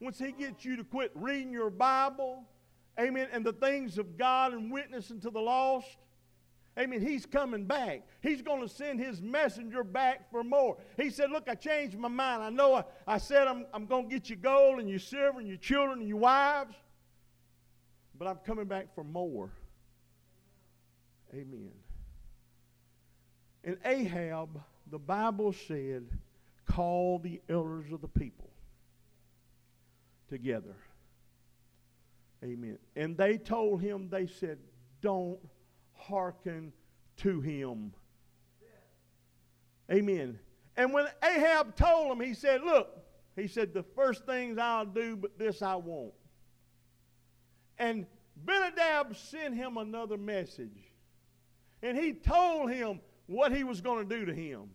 once 0.00 0.18
he 0.18 0.32
gets 0.32 0.64
you 0.64 0.76
to 0.76 0.84
quit 0.84 1.12
reading 1.14 1.52
your 1.52 1.70
Bible, 1.70 2.44
amen, 2.98 3.28
and 3.32 3.44
the 3.44 3.52
things 3.52 3.98
of 3.98 4.16
God 4.16 4.52
and 4.52 4.72
witnessing 4.72 5.20
to 5.20 5.30
the 5.30 5.40
lost, 5.40 5.98
amen, 6.78 7.00
he's 7.00 7.26
coming 7.26 7.64
back. 7.64 8.02
He's 8.20 8.42
going 8.42 8.60
to 8.60 8.68
send 8.68 8.98
his 9.00 9.22
messenger 9.22 9.84
back 9.84 10.30
for 10.30 10.42
more. 10.42 10.78
He 10.96 11.10
said, 11.10 11.30
Look, 11.30 11.48
I 11.48 11.54
changed 11.54 11.96
my 11.96 12.08
mind. 12.08 12.42
I 12.42 12.50
know 12.50 12.74
I, 12.74 12.84
I 13.06 13.18
said 13.18 13.46
I'm, 13.46 13.66
I'm 13.72 13.86
going 13.86 14.08
to 14.08 14.14
get 14.14 14.28
you 14.28 14.36
gold 14.36 14.80
and 14.80 14.88
your 14.88 14.98
silver 14.98 15.38
and 15.38 15.48
your 15.48 15.58
children 15.58 16.00
and 16.00 16.08
your 16.08 16.18
wives, 16.18 16.74
but 18.18 18.26
I'm 18.26 18.38
coming 18.38 18.66
back 18.66 18.94
for 18.94 19.04
more. 19.04 19.52
Amen. 21.32 21.83
And 23.64 23.78
Ahab, 23.84 24.60
the 24.90 24.98
Bible 24.98 25.52
said, 25.52 26.04
called 26.66 27.22
the 27.22 27.40
elders 27.48 27.90
of 27.92 28.00
the 28.00 28.08
people 28.08 28.50
together. 30.28 30.76
Amen. 32.42 32.78
And 32.94 33.16
they 33.16 33.38
told 33.38 33.80
him, 33.80 34.08
they 34.10 34.26
said, 34.26 34.58
don't 35.00 35.38
hearken 35.94 36.72
to 37.18 37.40
him. 37.40 37.92
Amen. 39.90 40.38
And 40.76 40.92
when 40.92 41.06
Ahab 41.22 41.76
told 41.76 42.12
him, 42.12 42.20
he 42.20 42.34
said, 42.34 42.62
Look, 42.62 42.88
he 43.36 43.46
said, 43.46 43.72
the 43.72 43.82
first 43.82 44.24
things 44.26 44.58
I'll 44.58 44.86
do, 44.86 45.16
but 45.16 45.38
this 45.38 45.62
I 45.62 45.76
won't. 45.76 46.14
And 47.78 48.06
Benadab 48.44 49.16
sent 49.16 49.54
him 49.54 49.76
another 49.76 50.16
message. 50.16 50.78
And 51.82 51.98
he 51.98 52.12
told 52.12 52.70
him, 52.70 53.00
what 53.26 53.52
he 53.52 53.64
was 53.64 53.80
going 53.80 54.08
to 54.08 54.18
do 54.18 54.24
to 54.26 54.34
him. 54.34 54.70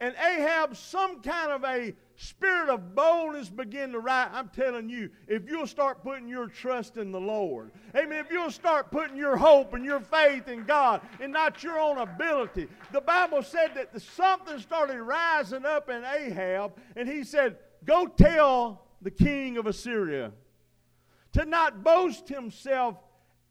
And 0.00 0.14
Ahab, 0.16 0.76
some 0.76 1.20
kind 1.22 1.52
of 1.52 1.64
a 1.64 1.94
spirit 2.16 2.68
of 2.68 2.94
boldness 2.96 3.48
began 3.48 3.92
to 3.92 4.00
rise. 4.00 4.28
I'm 4.32 4.48
telling 4.48 4.88
you, 4.88 5.10
if 5.28 5.48
you'll 5.48 5.68
start 5.68 6.02
putting 6.02 6.26
your 6.26 6.48
trust 6.48 6.96
in 6.96 7.12
the 7.12 7.20
Lord, 7.20 7.70
amen, 7.94 8.24
if 8.24 8.30
you'll 8.30 8.50
start 8.50 8.90
putting 8.90 9.16
your 9.16 9.36
hope 9.36 9.72
and 9.72 9.84
your 9.84 10.00
faith 10.00 10.48
in 10.48 10.64
God 10.64 11.00
and 11.20 11.32
not 11.32 11.62
your 11.62 11.78
own 11.78 11.98
ability, 11.98 12.68
the 12.92 13.00
Bible 13.00 13.42
said 13.42 13.70
that 13.76 14.00
something 14.02 14.58
started 14.58 15.00
rising 15.00 15.64
up 15.64 15.88
in 15.88 16.04
Ahab, 16.04 16.72
and 16.96 17.08
he 17.08 17.22
said, 17.22 17.56
Go 17.84 18.06
tell 18.06 18.86
the 19.00 19.10
king 19.10 19.58
of 19.58 19.66
Assyria 19.66 20.32
to 21.34 21.44
not 21.44 21.84
boast 21.84 22.28
himself 22.28 22.96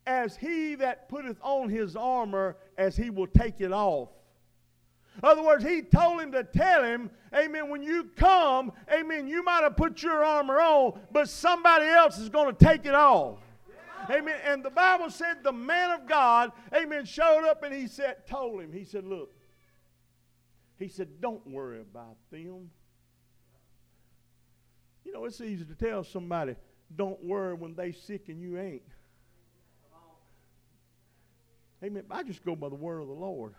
as 0.05 0.35
he 0.35 0.75
that 0.75 1.09
putteth 1.09 1.37
on 1.41 1.69
his 1.69 1.95
armor, 1.95 2.57
as 2.77 2.95
he 2.95 3.09
will 3.09 3.27
take 3.27 3.61
it 3.61 3.71
off. 3.71 4.09
In 5.21 5.29
other 5.29 5.43
words, 5.43 5.63
he 5.63 5.81
told 5.81 6.21
him 6.21 6.31
to 6.31 6.43
tell 6.43 6.83
him, 6.83 7.11
amen, 7.35 7.69
when 7.69 7.83
you 7.83 8.09
come, 8.15 8.71
amen, 8.91 9.27
you 9.27 9.43
might 9.43 9.61
have 9.61 9.77
put 9.77 10.01
your 10.01 10.23
armor 10.23 10.59
on, 10.59 10.99
but 11.11 11.29
somebody 11.29 11.85
else 11.85 12.17
is 12.17 12.29
going 12.29 12.53
to 12.53 12.65
take 12.65 12.85
it 12.85 12.95
off. 12.95 13.37
Amen. 14.09 14.35
And 14.45 14.63
the 14.63 14.69
Bible 14.69 15.09
said 15.09 15.43
the 15.43 15.53
man 15.53 15.91
of 15.91 16.07
God, 16.07 16.51
amen, 16.75 17.05
showed 17.05 17.47
up 17.47 17.63
and 17.63 17.73
he 17.73 17.87
said, 17.87 18.27
told 18.27 18.61
him, 18.61 18.73
he 18.73 18.83
said, 18.83 19.05
look, 19.05 19.31
he 20.77 20.87
said, 20.87 21.21
don't 21.21 21.45
worry 21.47 21.79
about 21.79 22.17
them. 22.31 22.69
You 25.05 25.13
know, 25.13 25.25
it's 25.25 25.39
easy 25.39 25.63
to 25.63 25.75
tell 25.75 26.03
somebody, 26.03 26.55
don't 26.95 27.23
worry 27.23 27.53
when 27.53 27.75
they 27.75 27.91
sick 27.91 28.29
and 28.29 28.41
you 28.41 28.59
ain't. 28.59 28.81
Amen. 31.83 32.03
I 32.09 32.23
just 32.23 32.45
go 32.45 32.55
by 32.55 32.69
the 32.69 32.75
word 32.75 33.01
of 33.01 33.07
the 33.07 33.13
Lord. 33.13 33.55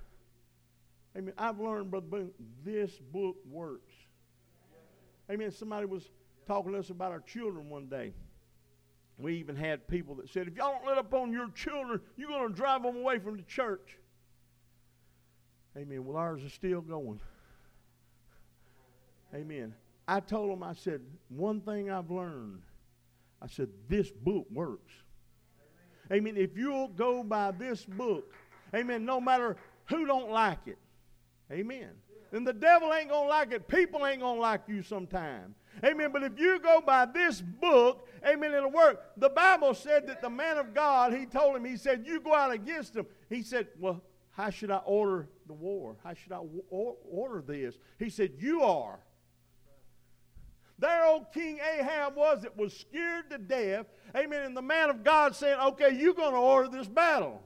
Amen. 1.17 1.35
I've 1.37 1.61
learned, 1.61 1.91
Brother 1.91 2.07
Boone, 2.07 2.31
this 2.65 2.93
book 3.13 3.37
works. 3.49 3.93
Amen. 5.31 5.51
Somebody 5.51 5.87
was 5.87 6.11
talking 6.47 6.73
to 6.73 6.79
us 6.79 6.91
about 6.91 7.13
our 7.13 7.21
children 7.21 7.69
one 7.69 7.87
day. 7.87 8.13
We 9.19 9.35
even 9.37 9.57
had 9.57 9.87
people 9.87 10.17
that 10.17 10.29
said, 10.29 10.49
if 10.49 10.57
y'all 10.57 10.73
don't 10.73 10.87
let 10.87 10.99
up 10.99 11.15
on 11.15 11.33
your 11.33 11.49
children, 11.51 12.01
you're 12.17 12.29
going 12.29 12.49
to 12.49 12.55
drive 12.55 12.83
them 12.83 12.97
away 12.97 13.19
from 13.19 13.37
the 13.37 13.45
church. 13.45 13.99
Amen. 15.77 16.05
Well, 16.05 16.17
ours 16.17 16.43
is 16.43 16.53
still 16.53 16.81
going. 16.81 17.21
Amen. 19.35 19.75
I 20.09 20.21
told 20.21 20.51
them, 20.51 20.63
I 20.63 20.75
said, 20.75 21.01
one 21.29 21.61
thing 21.61 21.91
I've 21.91 22.11
learned, 22.11 22.63
I 23.41 23.47
said, 23.47 23.69
this 23.89 24.11
book 24.11 24.47
works. 24.51 24.93
Amen. 26.13 26.37
If 26.37 26.57
you'll 26.57 26.89
go 26.89 27.23
by 27.23 27.51
this 27.53 27.85
book, 27.85 28.33
amen, 28.75 29.05
no 29.05 29.21
matter 29.21 29.57
who 29.87 30.07
don't 30.07 30.31
like 30.31 30.67
it, 30.67 30.79
amen. 31.51 31.91
And 32.33 32.47
the 32.47 32.53
devil 32.53 32.93
ain't 32.93 33.11
going 33.11 33.25
to 33.25 33.29
like 33.29 33.53
it. 33.53 33.69
People 33.69 34.05
ain't 34.05 34.21
going 34.21 34.37
to 34.37 34.41
like 34.41 34.63
you 34.67 34.83
sometime. 34.83 35.55
Amen. 35.85 36.11
But 36.13 36.25
if 36.25 36.39
you 36.39 36.59
go 36.59 36.81
by 36.85 37.07
this 37.07 37.41
book, 37.41 38.09
amen, 38.27 38.53
it'll 38.53 38.73
work. 38.73 39.13
The 39.17 39.29
Bible 39.29 39.73
said 39.73 40.07
that 40.09 40.21
the 40.21 40.31
man 40.31 40.59
of 40.59 40.75
God, 40.75 41.13
he 41.13 41.27
told 41.27 41.57
him, 41.57 41.65
he 41.65 41.77
said, 41.77 42.05
You 42.05 42.21
go 42.21 42.35
out 42.35 42.53
against 42.53 42.95
them. 42.95 43.07
He 43.29 43.43
said, 43.43 43.69
Well, 43.79 44.03
how 44.31 44.51
should 44.51 44.73
I 44.73 44.79
order 44.79 45.29
the 45.47 45.53
war? 45.53 45.97
How 46.03 46.15
should 46.15 46.33
I 46.33 46.41
order 46.71 47.45
this? 47.47 47.79
He 48.01 48.11
said, 48.11 48.33
You 48.39 48.63
are. 48.63 48.99
There 50.79 51.07
old 51.07 51.33
King 51.33 51.59
Ahab 51.79 52.17
was 52.17 52.43
that 52.43 52.57
was 52.57 52.77
scared 52.77 53.31
to 53.31 53.39
death. 53.39 53.87
Amen. 54.17 54.43
And 54.43 54.57
the 54.57 54.63
man 54.63 54.91
of 54.91 55.05
God 55.05 55.35
said, 55.37 55.59
Okay, 55.59 55.97
you're 55.97 56.15
going 56.15 56.33
to 56.33 56.39
order 56.39 56.69
this 56.69 56.89
battle. 56.89 57.41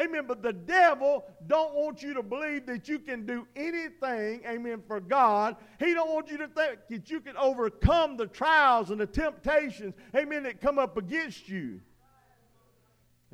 Amen. 0.00 0.24
But 0.28 0.42
the 0.42 0.52
devil 0.52 1.24
don't 1.46 1.74
want 1.74 2.02
you 2.02 2.14
to 2.14 2.22
believe 2.22 2.66
that 2.66 2.88
you 2.88 2.98
can 2.98 3.26
do 3.26 3.46
anything, 3.56 4.42
amen, 4.46 4.82
for 4.86 5.00
God. 5.00 5.56
He 5.80 5.92
don't 5.92 6.12
want 6.12 6.30
you 6.30 6.38
to 6.38 6.48
think 6.48 6.78
that 6.88 7.10
you 7.10 7.20
can 7.20 7.36
overcome 7.36 8.16
the 8.16 8.26
trials 8.26 8.90
and 8.90 9.00
the 9.00 9.06
temptations, 9.06 9.94
amen, 10.14 10.44
that 10.44 10.60
come 10.60 10.78
up 10.78 10.96
against 10.96 11.48
you. 11.48 11.80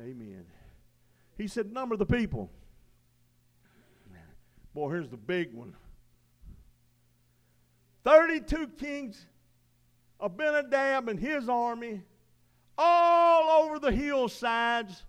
Amen. 0.01 0.45
He 1.37 1.47
said, 1.47 1.71
number 1.71 1.95
the 1.97 2.05
people. 2.05 2.49
Boy, 4.73 4.89
here's 4.89 5.09
the 5.09 5.17
big 5.17 5.53
one. 5.53 5.73
32 8.05 8.69
kings 8.79 9.25
of 10.19 10.35
Benadab 10.37 11.09
and 11.09 11.19
his 11.19 11.49
army 11.49 12.03
all 12.77 13.63
over 13.63 13.79
the 13.79 13.91
hillsides, 13.91 15.03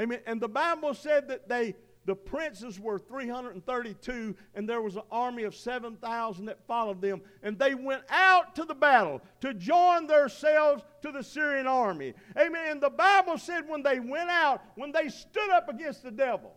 Amen. 0.00 0.20
And 0.26 0.40
the 0.40 0.48
Bible 0.48 0.94
said 0.94 1.28
that 1.28 1.48
they 1.48 1.76
the 2.10 2.16
princes 2.16 2.80
were 2.80 2.98
332, 2.98 4.34
and 4.56 4.68
there 4.68 4.82
was 4.82 4.96
an 4.96 5.02
army 5.12 5.44
of 5.44 5.54
7,000 5.54 6.44
that 6.46 6.58
followed 6.66 7.00
them. 7.00 7.22
And 7.44 7.56
they 7.56 7.76
went 7.76 8.02
out 8.10 8.56
to 8.56 8.64
the 8.64 8.74
battle 8.74 9.22
to 9.42 9.54
join 9.54 10.08
themselves 10.08 10.82
to 11.02 11.12
the 11.12 11.22
Syrian 11.22 11.68
army. 11.68 12.14
Amen. 12.36 12.62
And 12.68 12.82
the 12.82 12.90
Bible 12.90 13.38
said 13.38 13.68
when 13.68 13.84
they 13.84 14.00
went 14.00 14.28
out, 14.28 14.60
when 14.74 14.90
they 14.90 15.08
stood 15.08 15.50
up 15.50 15.68
against 15.68 16.02
the 16.02 16.10
devil. 16.10 16.52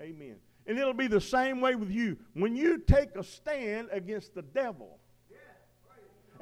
Amen. 0.00 0.36
And 0.66 0.78
it'll 0.78 0.94
be 0.94 1.06
the 1.06 1.20
same 1.20 1.60
way 1.60 1.74
with 1.74 1.90
you. 1.90 2.16
When 2.32 2.56
you 2.56 2.78
take 2.78 3.14
a 3.14 3.22
stand 3.22 3.90
against 3.92 4.34
the 4.34 4.40
devil, 4.40 5.00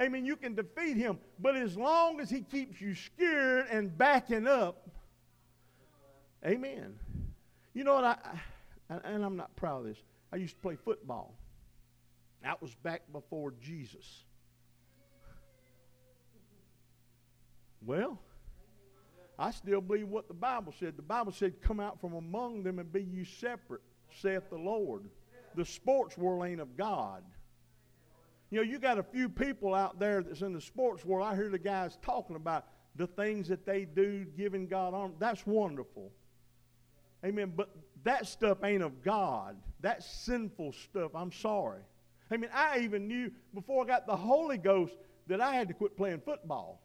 Amen. 0.00 0.24
You 0.24 0.36
can 0.36 0.54
defeat 0.54 0.96
him. 0.96 1.18
But 1.40 1.56
as 1.56 1.76
long 1.76 2.20
as 2.20 2.30
he 2.30 2.42
keeps 2.42 2.80
you 2.80 2.94
scared 2.94 3.66
and 3.72 3.98
backing 3.98 4.46
up, 4.46 4.88
Amen. 6.46 6.94
You 7.74 7.84
know 7.84 7.94
what? 7.94 8.04
I, 8.04 8.16
I, 8.90 8.96
and 9.04 9.24
I'm 9.24 9.36
not 9.36 9.54
proud 9.56 9.80
of 9.80 9.84
this. 9.86 10.02
I 10.32 10.36
used 10.36 10.56
to 10.56 10.60
play 10.60 10.76
football. 10.76 11.34
That 12.42 12.60
was 12.60 12.74
back 12.74 13.02
before 13.12 13.52
Jesus. 13.60 14.24
Well, 17.84 18.18
I 19.38 19.50
still 19.52 19.80
believe 19.80 20.08
what 20.08 20.28
the 20.28 20.34
Bible 20.34 20.74
said. 20.78 20.96
The 20.96 21.02
Bible 21.02 21.32
said, 21.32 21.62
Come 21.62 21.80
out 21.80 22.00
from 22.00 22.14
among 22.14 22.62
them 22.62 22.78
and 22.78 22.92
be 22.92 23.02
you 23.02 23.24
separate, 23.24 23.80
saith 24.20 24.50
the 24.50 24.58
Lord. 24.58 25.04
The 25.54 25.64
sports 25.64 26.16
world 26.16 26.46
ain't 26.46 26.60
of 26.60 26.76
God. 26.76 27.22
You 28.50 28.58
know, 28.58 28.62
you 28.62 28.78
got 28.78 28.98
a 28.98 29.02
few 29.02 29.28
people 29.28 29.74
out 29.74 29.98
there 29.98 30.22
that's 30.22 30.42
in 30.42 30.52
the 30.52 30.60
sports 30.60 31.04
world. 31.04 31.26
I 31.26 31.36
hear 31.36 31.48
the 31.48 31.58
guys 31.58 31.98
talking 32.02 32.36
about 32.36 32.66
the 32.96 33.06
things 33.06 33.48
that 33.48 33.64
they 33.64 33.84
do, 33.84 34.26
giving 34.36 34.66
God 34.66 34.92
honor. 34.92 35.12
That's 35.18 35.46
wonderful. 35.46 36.10
Amen. 37.24 37.52
But 37.54 37.70
that 38.04 38.26
stuff 38.26 38.58
ain't 38.64 38.82
of 38.82 39.02
God. 39.02 39.56
That 39.80 40.02
sinful 40.02 40.72
stuff. 40.72 41.12
I'm 41.14 41.32
sorry. 41.32 41.80
I 42.30 42.36
mean, 42.36 42.50
I 42.54 42.80
even 42.80 43.08
knew 43.08 43.30
before 43.54 43.84
I 43.84 43.86
got 43.86 44.06
the 44.06 44.16
Holy 44.16 44.58
Ghost 44.58 44.94
that 45.26 45.40
I 45.40 45.54
had 45.54 45.68
to 45.68 45.74
quit 45.74 45.96
playing 45.96 46.20
football. 46.24 46.80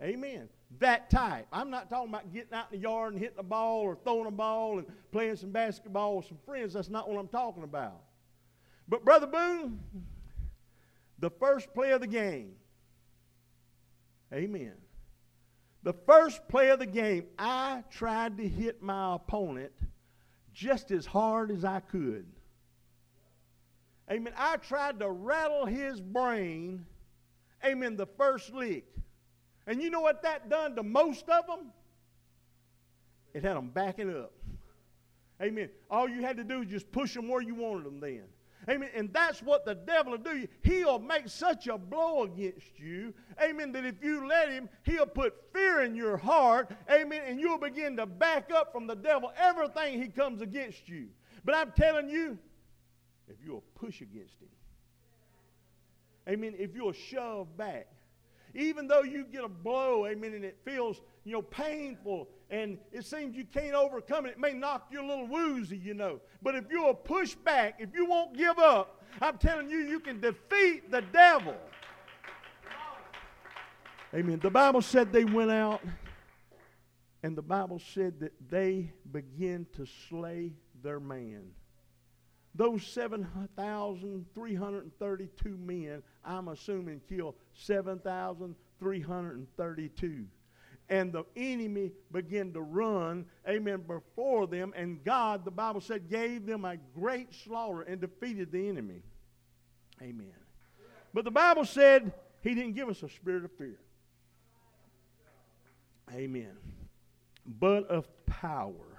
Amen. 0.00 0.48
That 0.78 1.10
type. 1.10 1.46
I'm 1.52 1.70
not 1.70 1.90
talking 1.90 2.08
about 2.08 2.32
getting 2.32 2.52
out 2.54 2.66
in 2.72 2.78
the 2.80 2.82
yard 2.82 3.12
and 3.12 3.22
hitting 3.22 3.38
a 3.38 3.44
ball 3.44 3.82
or 3.82 3.96
throwing 4.02 4.26
a 4.26 4.30
ball 4.30 4.78
and 4.78 4.86
playing 5.12 5.36
some 5.36 5.50
basketball 5.50 6.16
with 6.16 6.26
some 6.26 6.38
friends. 6.46 6.72
That's 6.72 6.88
not 6.88 7.08
what 7.08 7.18
I'm 7.18 7.28
talking 7.28 7.62
about. 7.62 8.00
But, 8.88 9.04
Brother 9.04 9.26
Boone, 9.26 9.78
the 11.18 11.30
first 11.30 11.72
play 11.72 11.92
of 11.92 12.00
the 12.00 12.06
game, 12.06 12.52
amen. 14.32 14.72
The 15.82 15.92
first 15.92 16.46
play 16.48 16.70
of 16.70 16.78
the 16.78 16.86
game, 16.86 17.26
I 17.38 17.82
tried 17.90 18.36
to 18.38 18.48
hit 18.48 18.82
my 18.82 19.16
opponent 19.16 19.72
just 20.54 20.90
as 20.90 21.06
hard 21.06 21.50
as 21.50 21.64
I 21.64 21.80
could. 21.80 22.26
Amen. 24.10 24.32
I 24.36 24.56
tried 24.58 25.00
to 25.00 25.10
rattle 25.10 25.66
his 25.66 26.00
brain, 26.00 26.84
amen, 27.64 27.96
the 27.96 28.06
first 28.06 28.52
lick. 28.52 28.84
And 29.66 29.82
you 29.82 29.90
know 29.90 30.00
what 30.00 30.22
that 30.22 30.48
done 30.48 30.76
to 30.76 30.82
most 30.82 31.28
of 31.28 31.46
them? 31.46 31.72
It 33.32 33.42
had 33.44 33.56
them 33.56 33.70
backing 33.70 34.10
up. 34.10 34.32
Amen. 35.40 35.70
All 35.90 36.08
you 36.08 36.20
had 36.20 36.36
to 36.36 36.44
do 36.44 36.58
was 36.58 36.68
just 36.68 36.90
push 36.92 37.14
them 37.14 37.28
where 37.28 37.40
you 37.40 37.54
wanted 37.54 37.86
them 37.86 38.00
then. 38.00 38.24
Amen. 38.68 38.90
And 38.94 39.12
that's 39.12 39.42
what 39.42 39.64
the 39.64 39.74
devil 39.74 40.12
will 40.12 40.18
do. 40.18 40.46
He'll 40.62 40.98
make 40.98 41.28
such 41.28 41.66
a 41.66 41.76
blow 41.76 42.24
against 42.24 42.78
you. 42.78 43.12
Amen. 43.42 43.72
That 43.72 43.84
if 43.84 43.96
you 44.02 44.26
let 44.26 44.50
him, 44.50 44.68
he'll 44.84 45.06
put 45.06 45.34
fear 45.52 45.82
in 45.82 45.94
your 45.94 46.16
heart. 46.16 46.70
Amen. 46.90 47.22
And 47.26 47.40
you'll 47.40 47.58
begin 47.58 47.96
to 47.96 48.06
back 48.06 48.50
up 48.52 48.72
from 48.72 48.86
the 48.86 48.94
devil 48.94 49.32
everything 49.36 50.00
he 50.00 50.08
comes 50.08 50.42
against 50.42 50.88
you. 50.88 51.08
But 51.44 51.56
I'm 51.56 51.72
telling 51.72 52.08
you, 52.08 52.38
if 53.28 53.36
you'll 53.44 53.64
push 53.74 54.00
against 54.00 54.40
him, 54.40 54.48
amen, 56.28 56.54
if 56.58 56.74
you'll 56.74 56.92
shove 56.92 57.56
back, 57.56 57.88
even 58.54 58.86
though 58.86 59.02
you 59.02 59.24
get 59.24 59.44
a 59.44 59.48
blow, 59.48 60.06
amen, 60.06 60.34
and 60.34 60.44
it 60.44 60.58
feels, 60.64 61.00
you 61.24 61.32
know, 61.32 61.42
painful 61.42 62.28
and 62.52 62.78
it 62.92 63.04
seems 63.06 63.34
you 63.34 63.46
can't 63.46 63.74
overcome 63.74 64.26
it, 64.26 64.32
it 64.32 64.38
may 64.38 64.52
knock 64.52 64.88
you 64.92 65.00
a 65.00 65.06
little 65.06 65.26
woozy, 65.26 65.78
you 65.78 65.94
know. 65.94 66.20
But 66.42 66.54
if 66.54 66.64
you'll 66.70 66.92
push 66.92 67.34
back, 67.34 67.76
if 67.80 67.88
you 67.94 68.04
won't 68.04 68.36
give 68.36 68.58
up, 68.58 69.02
I'm 69.22 69.38
telling 69.38 69.70
you, 69.70 69.78
you 69.78 69.98
can 69.98 70.20
defeat 70.20 70.90
the 70.90 71.00
devil. 71.00 71.56
Amen. 74.14 74.38
The 74.42 74.50
Bible 74.50 74.82
said 74.82 75.12
they 75.12 75.24
went 75.24 75.50
out, 75.50 75.80
and 77.22 77.34
the 77.34 77.42
Bible 77.42 77.80
said 77.94 78.20
that 78.20 78.34
they 78.50 78.92
began 79.10 79.66
to 79.76 79.86
slay 80.10 80.52
their 80.82 81.00
man. 81.00 81.52
Those 82.54 82.86
7,332 82.86 85.56
men, 85.56 86.02
I'm 86.22 86.48
assuming, 86.48 87.00
killed 87.08 87.36
7,332 87.54 90.26
and 90.88 91.12
the 91.12 91.24
enemy 91.36 91.92
began 92.10 92.52
to 92.52 92.60
run, 92.60 93.26
amen, 93.48 93.84
before 93.86 94.46
them. 94.46 94.72
And 94.76 95.02
God, 95.04 95.44
the 95.44 95.50
Bible 95.50 95.80
said, 95.80 96.10
gave 96.10 96.46
them 96.46 96.64
a 96.64 96.76
great 96.94 97.32
slaughter 97.32 97.82
and 97.82 98.00
defeated 98.00 98.52
the 98.52 98.68
enemy. 98.68 99.02
Amen. 100.00 100.34
But 101.14 101.24
the 101.24 101.30
Bible 101.30 101.64
said 101.64 102.12
he 102.42 102.54
didn't 102.54 102.74
give 102.74 102.88
us 102.88 103.02
a 103.02 103.08
spirit 103.08 103.44
of 103.44 103.52
fear. 103.52 103.78
Amen. 106.12 106.56
But 107.46 107.88
of 107.88 108.06
power. 108.26 108.98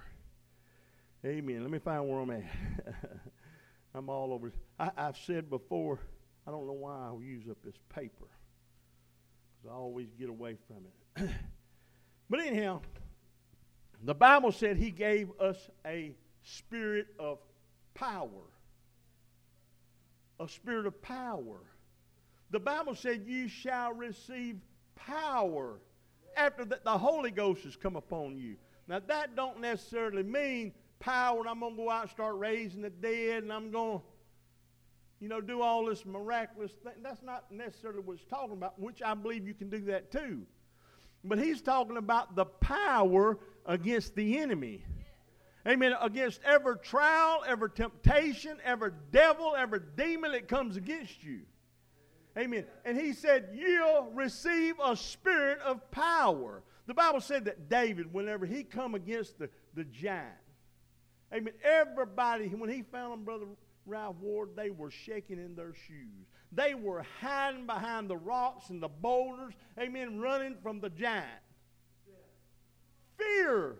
Amen. 1.26 1.62
Let 1.62 1.72
me 1.72 1.80
find 1.80 2.08
where 2.08 2.20
I'm 2.20 2.30
at. 2.32 2.44
I'm 3.96 4.10
all 4.10 4.34
over. 4.34 4.52
I, 4.80 4.92
have 4.96 5.18
said 5.18 5.50
before, 5.50 6.00
I 6.48 6.52
don't 6.52 6.66
know 6.66 6.74
why 6.74 7.10
I 7.10 7.24
use 7.24 7.46
up 7.50 7.58
this 7.64 7.76
paper. 7.94 8.28
Because 9.62 9.74
I 9.74 9.78
always 9.78 10.08
get 10.18 10.30
away 10.30 10.58
from 10.68 10.86
it. 10.88 11.30
But 12.30 12.40
anyhow, 12.42 12.82
the 14.04 14.16
Bible 14.16 14.52
said 14.52 14.78
he 14.78 14.92
gave 14.92 15.30
us 15.40 15.70
a 15.86 16.16
spirit 16.44 17.08
of 17.20 17.40
power. 17.94 18.30
a 20.40 20.48
spirit 20.48 20.86
of 20.86 21.02
power. 21.02 21.62
The 22.52 22.60
Bible 22.60 22.96
said, 22.96 23.24
You 23.26 23.48
shall 23.48 23.94
receive 23.94 24.58
power 24.96 25.80
after 26.36 26.66
that 26.66 26.84
the 26.84 26.98
Holy 26.98 27.32
Ghost 27.32 27.64
has 27.64 27.76
come 27.76 27.96
upon 27.96 28.38
you. 28.38 28.56
Now, 28.88 29.00
that 29.08 29.36
don't 29.36 29.62
necessarily 29.62 30.24
mean 30.24 30.74
power 31.00 31.40
and 31.40 31.50
I'm 31.50 31.60
going 31.60 31.76
to 31.76 31.84
go 31.84 31.90
out 31.90 32.04
and 32.04 32.12
start 32.12 32.36
raising 32.38 32.82
the 32.82 32.90
dead 32.90 33.44
and 33.44 33.54
I'm 33.54 33.72
going 33.72 34.00
to, 34.00 34.06
you 35.20 35.30
know, 35.30 35.40
do 35.42 35.62
all 35.62 35.86
this 35.86 36.06
miraculous 36.06 36.72
thing. 36.84 36.94
That's 37.02 37.22
not 37.22 37.52
necessarily 37.52 38.02
what 38.02 38.18
he's 38.18 38.28
talking 38.28 38.54
about, 38.54 38.80
which 38.80 39.02
I 39.02 39.14
believe 39.14 39.48
you 39.48 39.54
can 39.54 39.70
do 39.70 39.80
that 39.86 40.12
too. 40.12 40.42
But 41.24 41.40
he's 41.40 41.62
talking 41.62 41.98
about 41.98 42.36
the 42.36 42.46
power 42.46 43.38
against 43.66 44.16
the 44.16 44.40
enemy. 44.40 44.84
Amen. 45.68 45.94
Against 46.02 46.42
every 46.44 46.78
trial, 46.80 47.44
every 47.48 47.70
temptation, 47.70 48.58
every 48.64 48.92
devil, 49.12 49.56
every 49.58 49.80
demon 49.96 50.34
that 50.34 50.50
comes 50.50 50.76
against 50.76 51.24
you. 51.24 51.42
Amen. 52.38 52.66
And 52.84 53.00
he 53.00 53.14
said, 53.14 53.50
You'll 53.54 54.12
receive 54.14 54.76
a 54.84 54.98
spirit 54.98 55.60
of 55.60 55.90
power. 55.92 56.64
The 56.88 56.94
Bible 56.94 57.22
said 57.22 57.46
that 57.46 57.70
David, 57.70 58.12
whenever 58.12 58.46
he 58.46 58.64
come 58.64 58.94
against 58.96 59.40
the, 59.40 59.50
the 59.74 59.86
giant, 59.86 60.28
amen, 61.34 61.54
everybody, 61.64 62.48
when 62.48 62.70
he 62.70 62.82
found 62.82 63.14
him, 63.14 63.24
Brother 63.24 63.46
Ralph 63.86 64.18
Ward, 64.18 64.50
they 64.56 64.70
were 64.70 64.92
shaking 64.92 65.38
in 65.38 65.56
their 65.56 65.74
shoes. 65.74 66.28
They 66.56 66.76
were 66.76 67.04
hiding 67.20 67.66
behind 67.66 68.10
the 68.10 68.18
rocks 68.18 68.70
and 68.70 68.82
the 68.82 68.88
boulders, 68.88 69.54
amen, 69.80 70.20
running 70.20 70.56
from 70.62 70.80
the 70.80 70.90
giant. 70.90 71.26
Fear 73.18 73.76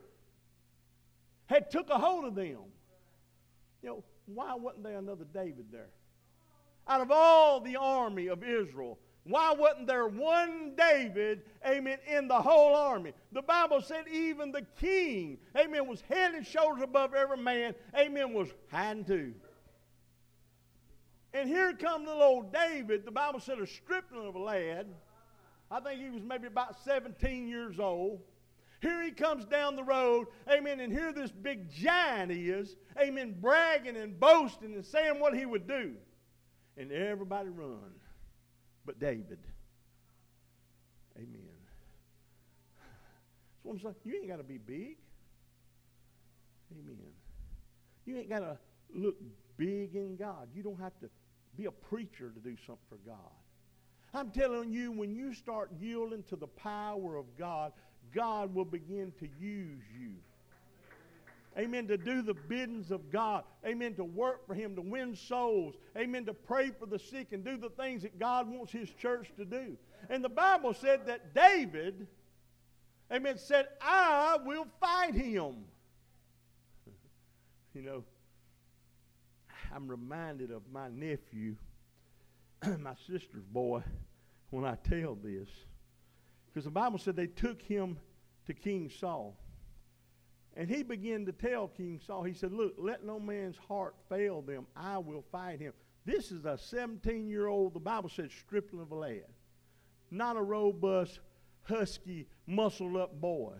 had 1.46 1.70
took 1.70 1.90
a 1.90 1.98
hold 1.98 2.26
of 2.26 2.36
them. 2.36 2.58
You 3.82 3.90
know, 3.90 4.04
why 4.26 4.56
wasn't 4.56 4.84
there 4.84 4.98
another 4.98 5.26
David 5.34 5.66
there? 5.72 5.90
Out 6.88 7.02
of 7.02 7.12
all 7.12 7.60
the 7.60 7.76
army 7.76 8.28
of 8.28 8.44
Israel, 8.44 8.98
why 9.26 9.54
wasn't 9.54 9.88
there 9.88 10.08
one 10.08 10.74
David, 10.76 11.44
amen, 11.66 12.00
in 12.08 12.28
the 12.28 12.42
whole 12.42 12.76
army? 12.76 13.14
The 13.32 13.42
Bible 13.42 13.82
said 13.82 14.06
even 14.12 14.52
the 14.52 14.66
king, 14.80 15.38
amen, 15.58 15.88
was 15.88 16.02
head 16.02 16.34
and 16.34 16.46
shoulders 16.46 16.84
above 16.84 17.14
every 17.14 17.38
man, 17.38 17.76
amen, 17.98 18.34
was 18.34 18.50
hiding 18.70 19.06
too. 19.06 19.34
And 21.34 21.50
here 21.50 21.74
comes 21.74 22.08
little 22.08 22.22
old 22.22 22.54
David, 22.54 23.06
the 23.06 23.12
Bible 23.12 23.40
said 23.40 23.60
a 23.60 23.66
stripling 23.66 24.28
of 24.28 24.36
a 24.36 24.40
lad. 24.40 24.88
I 25.72 25.80
think 25.80 26.00
he 26.02 26.10
was 26.10 26.22
maybe 26.24 26.48
about 26.48 26.78
17 26.84 27.48
years 27.48 27.80
old. 27.80 28.22
Here 28.82 29.02
he 29.02 29.12
comes 29.12 29.46
down 29.46 29.76
the 29.76 29.84
road, 29.84 30.28
amen, 30.52 30.82
and 30.82 30.92
here 30.92 31.14
this 31.14 31.32
big 31.32 31.72
giant 31.72 32.32
is, 32.32 32.76
amen, 33.02 33.38
bragging 33.40 33.96
and 33.96 34.20
boasting 34.20 34.74
and 34.76 34.86
saying 34.86 35.20
what 35.20 35.36
he 35.36 35.46
would 35.46 35.68
do. 35.68 35.94
And 36.78 36.92
everybody 36.92 37.50
run 37.50 37.94
but 38.86 39.00
David. 39.00 39.40
Amen. 41.16 41.42
So 43.64 43.70
I'm 43.70 43.80
saying. 43.80 43.96
You 44.04 44.16
ain't 44.18 44.28
got 44.28 44.38
to 44.38 44.44
be 44.44 44.58
big. 44.58 44.98
Amen. 46.72 46.98
You 48.06 48.18
ain't 48.18 48.30
got 48.30 48.40
to 48.40 48.58
look 48.94 49.16
big 49.58 49.96
in 49.96 50.18
God. 50.18 50.50
You 50.54 50.64
don't 50.64 50.80
have 50.80 50.98
to 51.00 51.10
be 51.58 51.66
a 51.66 51.72
preacher 51.72 52.30
to 52.30 52.40
do 52.40 52.56
something 52.66 52.86
for 52.90 52.98
God. 53.06 53.18
I'm 54.14 54.30
telling 54.30 54.72
you, 54.72 54.92
when 54.92 55.16
you 55.16 55.34
start 55.34 55.72
yielding 55.80 56.24
to 56.24 56.36
the 56.36 56.48
power 56.48 57.16
of 57.16 57.26
God, 57.38 57.74
God 58.14 58.54
will 58.54 58.66
begin 58.66 59.12
to 59.20 59.28
use 59.40 59.82
you. 60.00 60.12
Amen. 61.58 61.88
To 61.88 61.98
do 61.98 62.22
the 62.22 62.34
biddings 62.34 62.92
of 62.92 63.12
God. 63.12 63.44
Amen. 63.66 63.94
To 63.96 64.04
work 64.04 64.46
for 64.48 64.54
Him, 64.54 64.76
to 64.76 64.82
win 64.82 65.16
souls. 65.16 65.76
Amen. 65.98 66.26
To 66.26 66.34
pray 66.34 66.72
for 66.72 66.86
the 66.86 67.00
sick 67.00 67.28
and 67.32 67.44
do 67.44 67.58
the 67.58 67.70
things 67.70 68.02
that 68.02 68.20
God 68.20 68.48
wants 68.48 68.72
His 68.72 68.90
church 68.92 69.32
to 69.38 69.46
do. 69.46 69.78
And 70.10 70.24
the 70.24 70.30
Bible 70.30 70.74
said 70.74 71.06
that 71.08 71.34
David, 71.34 72.08
amen, 73.12 73.38
said, 73.38 73.68
I 73.82 74.38
will 74.44 74.68
fight 74.80 75.14
him. 75.14 75.56
you 77.74 77.82
know, 77.82 78.04
I'm 79.74 79.88
reminded 79.88 80.52
of 80.52 80.62
my 80.72 80.90
nephew, 80.90 81.56
my 82.80 82.94
sister's 83.08 83.46
boy, 83.52 83.82
when 84.52 84.66
I 84.66 84.76
tell 84.88 85.16
this. 85.16 85.50
Because 86.46 86.66
the 86.66 86.72
Bible 86.72 87.00
said 87.00 87.16
they 87.16 87.28
took 87.28 87.62
him 87.62 87.98
to 88.46 88.54
King 88.54 88.92
Saul. 89.00 89.36
And 90.56 90.70
he 90.70 90.84
began 90.84 91.26
to 91.26 91.32
tell 91.32 91.68
King 91.68 92.00
Saul, 92.06 92.24
he 92.24 92.34
said, 92.34 92.54
Look, 92.54 92.76
let 92.78 93.04
no 93.04 93.20
man's 93.20 93.58
heart 93.68 93.96
fail 94.08 94.44
them. 94.44 94.68
I 94.76 95.00
will 95.00 95.24
fight 95.32 95.60
him. 95.60 95.74
This 96.06 96.32
is 96.32 96.46
a 96.46 96.58
17 96.58 97.28
year 97.28 97.48
old, 97.48 97.74
the 97.74 97.80
Bible 97.80 98.10
said, 98.10 98.30
stripling 98.30 98.82
of 98.84 98.92
a 98.92 98.96
lad. 98.96 99.26
Not 100.12 100.38
a 100.38 100.42
robust, 100.42 101.20
husky, 101.64 102.28
muscled 102.46 102.98
up 102.98 103.20
boy. 103.20 103.54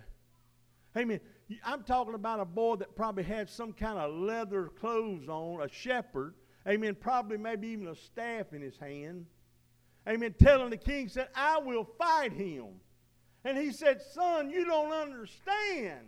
Amen. 0.96 1.20
I'm 1.66 1.84
talking 1.84 2.14
about 2.14 2.40
a 2.40 2.46
boy 2.46 2.78
that 2.78 2.96
probably 2.96 3.24
had 3.24 3.50
some 3.50 3.74
kind 3.74 3.98
of 3.98 4.14
leather 4.14 4.70
clothes 4.80 5.28
on, 5.28 5.62
a 5.62 5.70
shepherd. 5.70 6.36
Amen. 6.68 6.96
Probably 6.96 7.38
maybe 7.38 7.68
even 7.70 7.88
a 7.88 7.96
staff 7.96 8.54
in 8.54 8.62
his 8.62 8.78
hand. 8.78 9.26
Amen. 10.08 10.34
Telling 10.40 10.70
the 10.70 10.78
king, 10.78 11.10
said, 11.10 11.28
I 11.36 11.60
will 11.60 11.88
fight 11.98 12.34
him. 12.34 12.68
And 13.46 13.58
he 13.58 13.72
said, 13.72 14.02
Son, 14.02 14.50
you 14.50 14.66
don't 14.66 14.92
understand. 14.92 16.08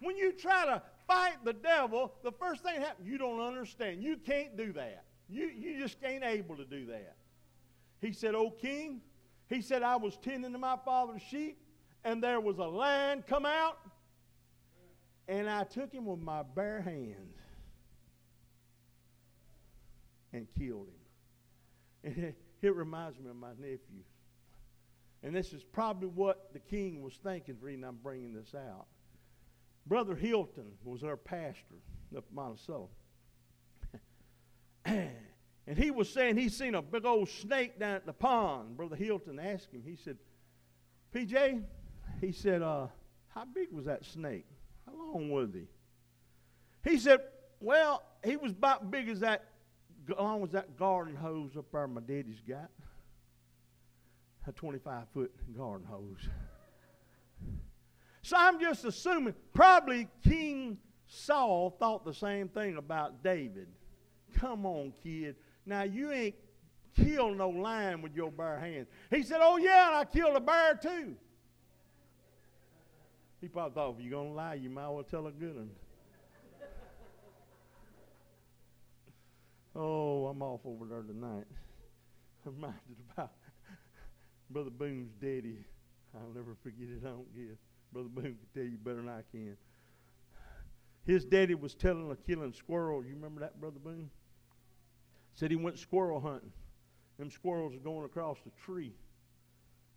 When 0.00 0.16
you 0.16 0.32
try 0.32 0.66
to 0.66 0.82
fight 1.06 1.44
the 1.44 1.52
devil, 1.52 2.12
the 2.22 2.32
first 2.32 2.62
thing 2.62 2.74
that 2.74 2.82
happens, 2.82 3.08
you 3.08 3.18
don't 3.18 3.40
understand. 3.40 4.02
You 4.02 4.16
can't 4.16 4.56
do 4.56 4.72
that. 4.72 5.04
You, 5.28 5.48
you 5.48 5.78
just 5.80 5.96
ain't 6.04 6.24
able 6.24 6.56
to 6.56 6.64
do 6.64 6.86
that. 6.86 7.16
He 8.00 8.12
said, 8.12 8.34
O 8.34 8.50
king, 8.50 9.00
he 9.48 9.62
said, 9.62 9.82
I 9.82 9.96
was 9.96 10.16
tending 10.16 10.52
to 10.52 10.58
my 10.58 10.76
father's 10.84 11.22
sheep, 11.22 11.58
and 12.04 12.22
there 12.22 12.40
was 12.40 12.58
a 12.58 12.64
lion 12.64 13.24
come 13.26 13.46
out, 13.46 13.78
and 15.28 15.48
I 15.48 15.64
took 15.64 15.92
him 15.92 16.06
with 16.06 16.20
my 16.20 16.42
bare 16.42 16.80
hands 16.80 17.36
and 20.32 20.46
killed 20.58 20.88
him. 20.88 20.94
And 22.04 22.18
it, 22.18 22.36
it 22.62 22.76
reminds 22.76 23.18
me 23.18 23.30
of 23.30 23.34
my 23.34 23.50
nephew. 23.58 24.04
And 25.24 25.34
this 25.34 25.52
is 25.52 25.64
probably 25.64 26.06
what 26.06 26.52
the 26.52 26.60
king 26.60 27.02
was 27.02 27.14
thinking, 27.14 27.56
reason 27.60 27.82
I'm 27.82 27.98
bringing 28.00 28.32
this 28.32 28.54
out. 28.54 28.86
Brother 29.86 30.14
Hilton 30.14 30.72
was 30.84 31.02
our 31.02 31.16
pastor 31.16 31.76
up 32.16 32.24
in 32.28 32.34
Monticello. 32.36 32.90
and 34.84 35.76
he 35.76 35.90
was 35.90 36.08
saying 36.08 36.36
he 36.36 36.48
seen 36.48 36.76
a 36.76 36.82
big 36.82 37.04
old 37.04 37.28
snake 37.28 37.80
down 37.80 37.94
at 37.94 38.06
the 38.06 38.12
pond. 38.12 38.76
Brother 38.76 38.94
Hilton 38.94 39.40
asked 39.40 39.72
him, 39.72 39.82
he 39.84 39.96
said, 39.96 40.18
PJ, 41.12 41.62
he 42.20 42.30
said, 42.30 42.62
uh, 42.62 42.86
how 43.34 43.44
big 43.46 43.72
was 43.72 43.86
that 43.86 44.04
snake? 44.04 44.46
How 44.86 44.92
long 44.96 45.30
was 45.30 45.50
he? 45.52 45.66
He 46.88 46.98
said, 46.98 47.20
well, 47.60 48.02
he 48.24 48.36
was 48.36 48.52
about 48.52 48.90
big 48.90 49.08
as 49.08 49.20
that, 49.20 49.44
long 50.18 50.44
as 50.44 50.50
that 50.52 50.76
garden 50.76 51.16
hose 51.16 51.56
up 51.56 51.66
there 51.72 51.86
my 51.86 52.00
daddy's 52.00 52.40
got. 52.46 52.70
A 54.46 54.52
25 54.52 55.08
foot 55.12 55.32
garden 55.56 55.86
hose. 55.86 56.28
So 58.22 58.36
I'm 58.36 58.60
just 58.60 58.84
assuming 58.84 59.34
probably 59.52 60.08
King 60.22 60.78
Saul 61.06 61.70
thought 61.70 62.04
the 62.04 62.14
same 62.14 62.48
thing 62.48 62.76
about 62.76 63.22
David. 63.22 63.68
Come 64.34 64.66
on, 64.66 64.92
kid. 65.02 65.36
Now 65.64 65.82
you 65.82 66.12
ain't 66.12 66.34
killed 66.96 67.38
no 67.38 67.48
lion 67.48 68.02
with 68.02 68.14
your 68.14 68.30
bare 68.30 68.58
hands. 68.58 68.88
He 69.10 69.22
said, 69.22 69.38
Oh 69.40 69.58
yeah, 69.58 69.88
and 69.88 69.96
I 69.96 70.04
killed 70.04 70.36
a 70.36 70.40
bear 70.40 70.74
too. 70.74 71.16
He 73.46 73.50
probably 73.50 73.74
thought 73.74 73.94
if 73.96 74.04
you're 74.04 74.10
gonna 74.10 74.34
lie, 74.34 74.54
you 74.54 74.68
might 74.68 74.86
as 74.86 74.90
well 74.90 75.04
tell 75.04 75.26
a 75.28 75.30
good 75.30 75.54
one. 75.54 75.70
oh, 79.76 80.26
I'm 80.26 80.42
off 80.42 80.62
over 80.64 80.84
there 80.86 81.02
tonight. 81.02 81.44
I'm 82.44 82.56
reminded 82.56 82.80
about 83.12 83.30
Brother 84.50 84.70
Boone's 84.70 85.12
daddy. 85.20 85.58
I'll 86.12 86.34
never 86.34 86.56
forget 86.60 86.88
it, 86.88 87.06
I 87.06 87.10
don't 87.10 87.32
guess. 87.36 87.56
Brother 87.92 88.08
Boone 88.08 88.24
can 88.34 88.48
tell 88.52 88.64
you 88.64 88.78
better 88.78 88.96
than 88.96 89.10
I 89.10 89.22
can. 89.30 89.56
His 91.04 91.24
daddy 91.24 91.54
was 91.54 91.76
telling 91.76 92.10
a 92.10 92.16
killing 92.16 92.52
squirrel. 92.52 93.04
You 93.04 93.14
remember 93.14 93.42
that, 93.42 93.60
Brother 93.60 93.78
Boone? 93.78 94.10
Said 95.36 95.52
he 95.52 95.56
went 95.56 95.78
squirrel 95.78 96.18
hunting. 96.18 96.50
Them 97.16 97.30
squirrels 97.30 97.74
were 97.74 97.78
going 97.78 98.06
across 98.06 98.38
the 98.44 98.50
tree. 98.64 98.92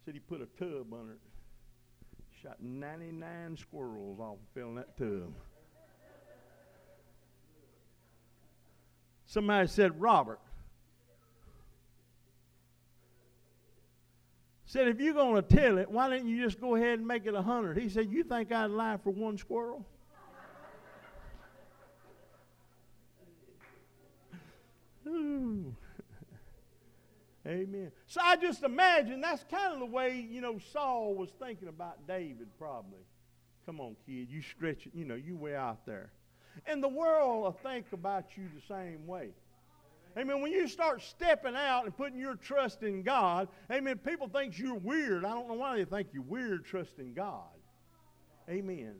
Said 0.06 0.14
he 0.14 0.20
put 0.20 0.40
a 0.40 0.46
tub 0.60 0.94
under 0.94 1.14
it. 1.14 1.29
Shot 2.42 2.56
99 2.62 3.58
squirrels 3.58 4.20
off 4.20 4.38
fell 4.54 4.74
that 4.76 4.98
tub. 4.98 5.34
Somebody 9.26 9.68
said, 9.68 10.00
Robert, 10.00 10.40
said, 14.66 14.88
if 14.88 15.02
you're 15.02 15.14
going 15.14 15.36
to 15.36 15.42
tell 15.42 15.78
it, 15.80 15.92
why 15.92 16.10
didn't 16.10 16.30
you 16.30 16.42
just 16.44 16.62
go 16.62 16.76
ahead 16.76 17.00
and 17.00 17.08
make 17.08 17.26
it 17.26 17.34
a 17.34 17.42
hundred? 17.42 17.78
He 17.78 17.90
said, 17.90 18.10
you 18.10 18.24
think 18.24 18.52
I'd 18.54 18.72
lie 18.72 18.98
for 19.04 19.12
one 19.12 19.38
squirrel? 19.38 19.86
Ooh. 25.08 25.76
Amen. 27.50 27.92
So 28.06 28.22
I 28.24 28.36
just 28.36 28.64
imagine 28.64 29.22
that's 29.22 29.44
kind 29.50 29.74
of 29.74 29.80
the 29.80 29.86
way, 29.86 30.28
you 30.30 30.40
know, 30.40 30.60
Saul 30.72 31.16
was 31.16 31.32
thinking 31.42 31.68
about 31.68 32.08
David, 32.08 32.48
probably. 32.60 33.02
Come 33.66 33.82
on, 33.82 33.96
kid, 34.06 34.28
you 34.30 34.44
stretch 34.44 34.86
it, 34.86 34.92
you 34.94 35.04
know, 35.04 35.16
you 35.16 35.36
way 35.36 35.56
out 35.56 35.84
there. 35.86 36.12
And 36.68 36.84
the 36.84 36.90
world 36.90 37.44
will 37.44 37.58
think 37.64 37.88
about 37.92 38.26
you 38.36 38.44
the 38.54 38.74
same 38.74 39.08
way. 39.08 39.30
Amen. 40.18 40.42
When 40.42 40.52
you 40.52 40.68
start 40.68 41.02
stepping 41.02 41.56
out 41.56 41.86
and 41.86 41.96
putting 41.96 42.20
your 42.20 42.36
trust 42.36 42.84
in 42.84 43.02
God, 43.02 43.48
amen, 43.72 43.98
people 44.00 44.28
think 44.28 44.58
you're 44.60 44.76
weird. 44.76 45.26
I 45.26 45.30
don't 45.30 45.48
know 45.48 45.56
why 45.56 45.78
they 45.78 45.86
think 45.86 46.10
you're 46.14 46.24
weird 46.24 46.66
trusting 46.66 47.14
God. 47.14 47.46
Amen. 48.48 48.96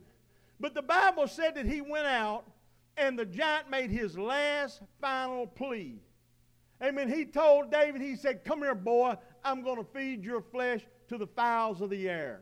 But 0.58 0.74
the 0.74 0.82
Bible 0.82 1.28
said 1.28 1.54
that 1.54 1.66
he 1.66 1.80
went 1.80 2.06
out 2.06 2.44
and 2.96 3.18
the 3.18 3.24
giant 3.24 3.70
made 3.70 3.90
his 3.90 4.18
last 4.18 4.80
final 5.00 5.46
plea. 5.46 6.00
Amen. 6.82 7.08
He 7.08 7.24
told 7.24 7.70
David, 7.70 8.00
he 8.00 8.16
said, 8.16 8.44
Come 8.44 8.60
here, 8.60 8.74
boy, 8.74 9.16
I'm 9.44 9.62
going 9.62 9.76
to 9.76 9.84
feed 9.92 10.24
your 10.24 10.40
flesh 10.40 10.80
to 11.08 11.18
the 11.18 11.26
fowls 11.26 11.80
of 11.80 11.90
the 11.90 12.08
air. 12.08 12.40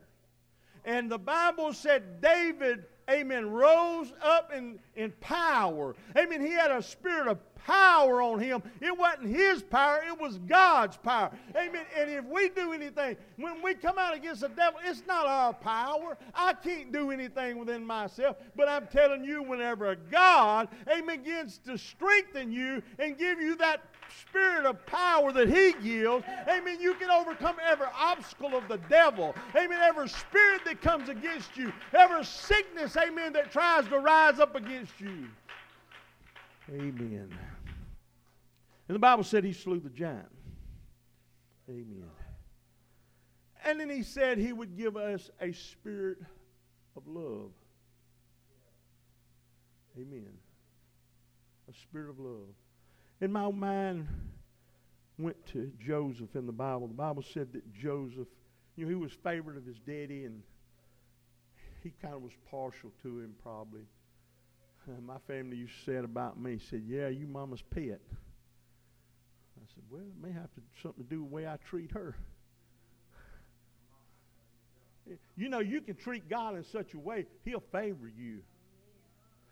And 0.85 1.11
the 1.11 1.17
Bible 1.19 1.73
said 1.73 2.21
David, 2.21 2.85
amen, 3.09 3.49
rose 3.49 4.13
up 4.21 4.51
in, 4.55 4.79
in 4.95 5.11
power. 5.19 5.95
Amen. 6.17 6.41
He 6.41 6.51
had 6.51 6.71
a 6.71 6.81
spirit 6.81 7.27
of 7.27 7.39
power 7.55 8.21
on 8.21 8.39
him. 8.39 8.63
It 8.79 8.97
wasn't 8.97 9.35
his 9.35 9.61
power, 9.61 10.01
it 10.07 10.19
was 10.19 10.37
God's 10.39 10.97
power. 10.97 11.31
Amen. 11.55 11.85
And 11.97 12.09
if 12.09 12.25
we 12.25 12.49
do 12.49 12.71
anything, 12.73 13.17
when 13.35 13.61
we 13.61 13.73
come 13.73 13.97
out 13.97 14.15
against 14.15 14.41
the 14.41 14.49
devil, 14.49 14.79
it's 14.85 15.03
not 15.05 15.25
our 15.25 15.53
power. 15.53 16.17
I 16.33 16.53
can't 16.53 16.91
do 16.91 17.11
anything 17.11 17.57
within 17.57 17.85
myself. 17.85 18.37
But 18.55 18.69
I'm 18.69 18.87
telling 18.87 19.23
you, 19.23 19.43
whenever 19.43 19.95
God, 19.95 20.69
amen, 20.89 21.23
begins 21.23 21.59
to 21.65 21.77
strengthen 21.77 22.51
you 22.51 22.81
and 22.97 23.17
give 23.17 23.41
you 23.41 23.55
that 23.57 23.81
spirit 24.09 24.65
of 24.65 24.85
power 24.85 25.31
that 25.31 25.47
He 25.47 25.73
gives, 25.81 26.25
amen, 26.47 26.79
you 26.79 26.93
can 26.95 27.09
overcome 27.09 27.55
every 27.65 27.87
obstacle 27.97 28.55
of 28.55 28.67
the 28.67 28.77
devil. 28.89 29.35
Amen. 29.55 29.79
Every 29.81 30.09
spirit 30.09 30.61
that 30.65 30.81
comes 30.81 31.09
against 31.09 31.57
you, 31.57 31.71
every 31.93 32.25
sickness, 32.25 32.95
amen, 32.97 33.33
that 33.33 33.51
tries 33.51 33.87
to 33.87 33.99
rise 33.99 34.39
up 34.39 34.55
against 34.55 34.99
you. 34.99 35.27
Amen. 36.71 37.29
And 38.87 38.95
the 38.95 38.99
Bible 38.99 39.23
said 39.23 39.43
he 39.43 39.53
slew 39.53 39.79
the 39.79 39.89
giant. 39.89 40.29
Amen. 41.69 42.09
And 43.65 43.79
then 43.79 43.89
he 43.89 44.03
said 44.03 44.37
he 44.37 44.53
would 44.53 44.77
give 44.77 44.97
us 44.97 45.29
a 45.39 45.51
spirit 45.51 46.17
of 46.95 47.03
love. 47.07 47.51
Amen. 49.97 50.29
A 51.69 51.73
spirit 51.73 52.09
of 52.09 52.19
love. 52.19 52.47
And 53.21 53.33
my 53.33 53.51
mind 53.51 54.07
went 55.17 55.45
to 55.47 55.71
Joseph 55.85 56.35
in 56.35 56.45
the 56.45 56.53
Bible. 56.53 56.87
The 56.87 56.93
Bible 56.93 57.23
said 57.33 57.51
that 57.53 57.73
Joseph, 57.73 58.27
you 58.75 58.85
know, 58.85 58.89
he 58.89 58.95
was 58.95 59.11
favorite 59.23 59.57
of 59.57 59.65
his 59.65 59.77
daddy 59.79 60.23
and 60.23 60.41
he 61.83 61.91
kind 62.01 62.13
of 62.13 62.21
was 62.21 62.31
partial 62.49 62.91
to 63.03 63.19
him 63.19 63.35
probably. 63.43 63.81
Uh, 64.87 65.01
my 65.01 65.17
family 65.27 65.57
used 65.57 65.73
to 65.79 65.91
say 65.91 65.97
it 65.97 66.05
about 66.05 66.39
me. 66.39 66.59
Said, 66.69 66.83
"Yeah, 66.87 67.09
you 67.09 67.27
mama's 67.27 67.61
pet." 67.61 67.99
I 69.57 69.65
said, 69.73 69.83
"Well, 69.89 70.01
it 70.01 70.21
may 70.21 70.31
have 70.31 70.51
to, 70.55 70.61
something 70.81 71.03
to 71.03 71.09
do 71.09 71.21
with 71.21 71.29
the 71.29 71.35
way 71.35 71.47
I 71.47 71.57
treat 71.57 71.91
her." 71.91 72.15
You 75.35 75.49
know, 75.49 75.59
you 75.59 75.81
can 75.81 75.95
treat 75.95 76.29
God 76.29 76.55
in 76.55 76.63
such 76.63 76.93
a 76.93 76.99
way, 76.99 77.25
He'll 77.43 77.63
favor 77.71 78.07
you. 78.07 78.41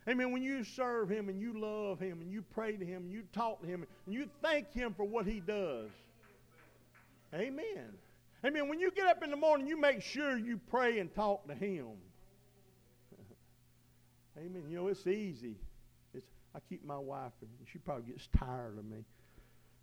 Amen. 0.08 0.32
When 0.32 0.41
you 0.41 0.63
serve 0.63 1.10
Him 1.10 1.28
and 1.28 1.39
you 1.39 1.60
love 1.60 2.00
Him 2.00 2.22
and 2.22 2.32
you 2.32 2.41
pray 2.41 2.78
to 2.78 2.86
Him 2.86 3.04
and 3.04 3.12
you 3.12 3.24
talk 3.34 3.62
to 3.62 3.67
Him 3.67 3.86
and 4.06 4.15
you 4.15 4.30
thank 4.41 4.72
Him 4.74 4.93
for 4.93 5.04
what 5.04 5.26
He 5.26 5.41
does. 5.41 5.89
Amen. 7.34 7.93
Amen. 8.46 8.70
When 8.70 8.80
you 8.80 8.91
get 8.91 9.08
up 9.08 9.24
in 9.24 9.32
the 9.32 9.36
morning, 9.36 9.67
you 9.67 9.80
make 9.80 10.02
sure 10.02 10.38
you 10.38 10.60
pray 10.70 11.00
and 11.00 11.13
talk 11.13 11.46
to 11.48 11.54
Him. 11.54 11.88
Amen. 14.38 14.63
You 14.70 14.78
know, 14.78 14.88
it's 14.88 15.06
easy. 15.08 15.58
It's, 16.13 16.28
I 16.56 16.60
keep 16.70 16.86
my 16.86 16.98
wife, 16.98 17.34
and 17.41 17.50
she 17.70 17.80
probably 17.80 18.12
gets 18.12 18.30
tired 18.38 18.78
of 18.78 18.86
me. 18.86 19.04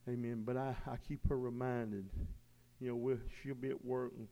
Amen. 0.08 0.42
But 0.46 0.56
I, 0.56 0.74
I 0.86 0.96
keep 1.06 1.28
her 1.28 1.38
reminded. 1.38 2.08
You 2.80 2.88
know, 2.88 2.96
we'll, 2.96 3.18
she'll 3.42 3.54
be 3.54 3.70
at 3.70 3.84
work 3.84 4.12
and 4.16 4.26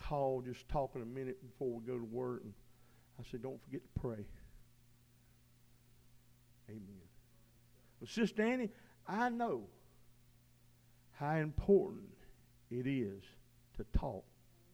call, 0.00 0.40
just 0.40 0.68
talking 0.68 1.02
a 1.02 1.06
minute 1.06 1.36
before 1.46 1.68
we 1.68 1.84
go 1.84 1.98
to 1.98 2.04
work. 2.04 2.42
And 2.44 2.52
I 3.18 3.22
said, 3.30 3.42
don't 3.42 3.62
forget 3.64 3.80
to 3.82 4.00
pray. 4.00 4.24
Amen. 6.68 7.02
Well, 8.00 8.08
Sister 8.08 8.42
Annie, 8.42 8.70
I 9.06 9.28
know 9.28 9.64
how 11.12 11.36
important 11.36 12.08
it 12.70 12.86
is 12.86 13.22
to 13.76 13.84
talk 13.98 14.24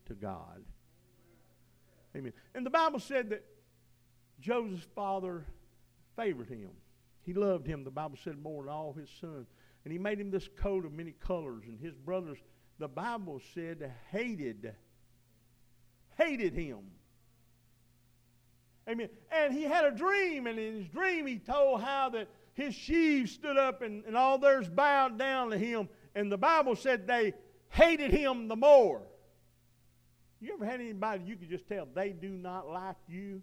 to 0.06 0.14
God. 0.14 0.62
Amen. 2.16 2.32
And 2.54 2.64
the 2.64 2.70
Bible 2.70 2.98
said 2.98 3.30
that 3.30 3.44
Joseph's 4.40 4.86
father 4.94 5.44
favored 6.16 6.48
him. 6.48 6.70
He 7.22 7.34
loved 7.34 7.66
him, 7.66 7.84
the 7.84 7.90
Bible 7.90 8.18
said, 8.22 8.42
more 8.42 8.64
than 8.64 8.72
all 8.72 8.92
his 8.92 9.10
sons. 9.20 9.46
And 9.84 9.92
he 9.92 9.98
made 9.98 10.20
him 10.20 10.30
this 10.30 10.48
coat 10.56 10.84
of 10.84 10.92
many 10.92 11.12
colors. 11.12 11.64
And 11.66 11.78
his 11.78 11.94
brothers, 11.94 12.38
the 12.78 12.88
Bible 12.88 13.40
said, 13.54 13.92
hated, 14.10 14.74
hated 16.18 16.54
him. 16.54 16.78
Amen. 18.90 19.08
And 19.30 19.52
he 19.52 19.62
had 19.62 19.84
a 19.84 19.92
dream, 19.92 20.46
and 20.46 20.58
in 20.58 20.78
his 20.78 20.88
dream 20.88 21.26
he 21.26 21.38
told 21.38 21.82
how 21.82 22.08
that 22.10 22.28
his 22.54 22.74
sheaves 22.74 23.32
stood 23.32 23.56
up 23.56 23.82
and, 23.82 24.04
and 24.04 24.16
all 24.16 24.38
theirs 24.38 24.68
bowed 24.68 25.18
down 25.18 25.50
to 25.50 25.58
him. 25.58 25.88
And 26.14 26.30
the 26.30 26.38
Bible 26.38 26.74
said 26.74 27.06
they 27.06 27.34
hated 27.68 28.10
him 28.10 28.48
the 28.48 28.56
more. 28.56 29.02
You 30.40 30.54
ever 30.54 30.64
had 30.64 30.80
anybody 30.80 31.24
you 31.24 31.36
could 31.36 31.50
just 31.50 31.68
tell 31.68 31.86
they 31.94 32.10
do 32.10 32.30
not 32.30 32.68
like 32.68 32.96
you? 33.06 33.42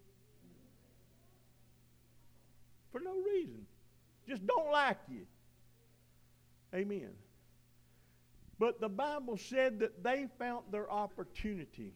for 2.98 3.00
no 3.00 3.14
reason. 3.20 3.66
Just 4.26 4.46
don't 4.46 4.70
like 4.70 4.98
you. 5.08 5.26
Amen. 6.74 7.10
But 8.58 8.80
the 8.80 8.88
Bible 8.88 9.36
said 9.36 9.80
that 9.80 10.02
they 10.02 10.26
found 10.38 10.64
their 10.70 10.90
opportunity. 10.90 11.94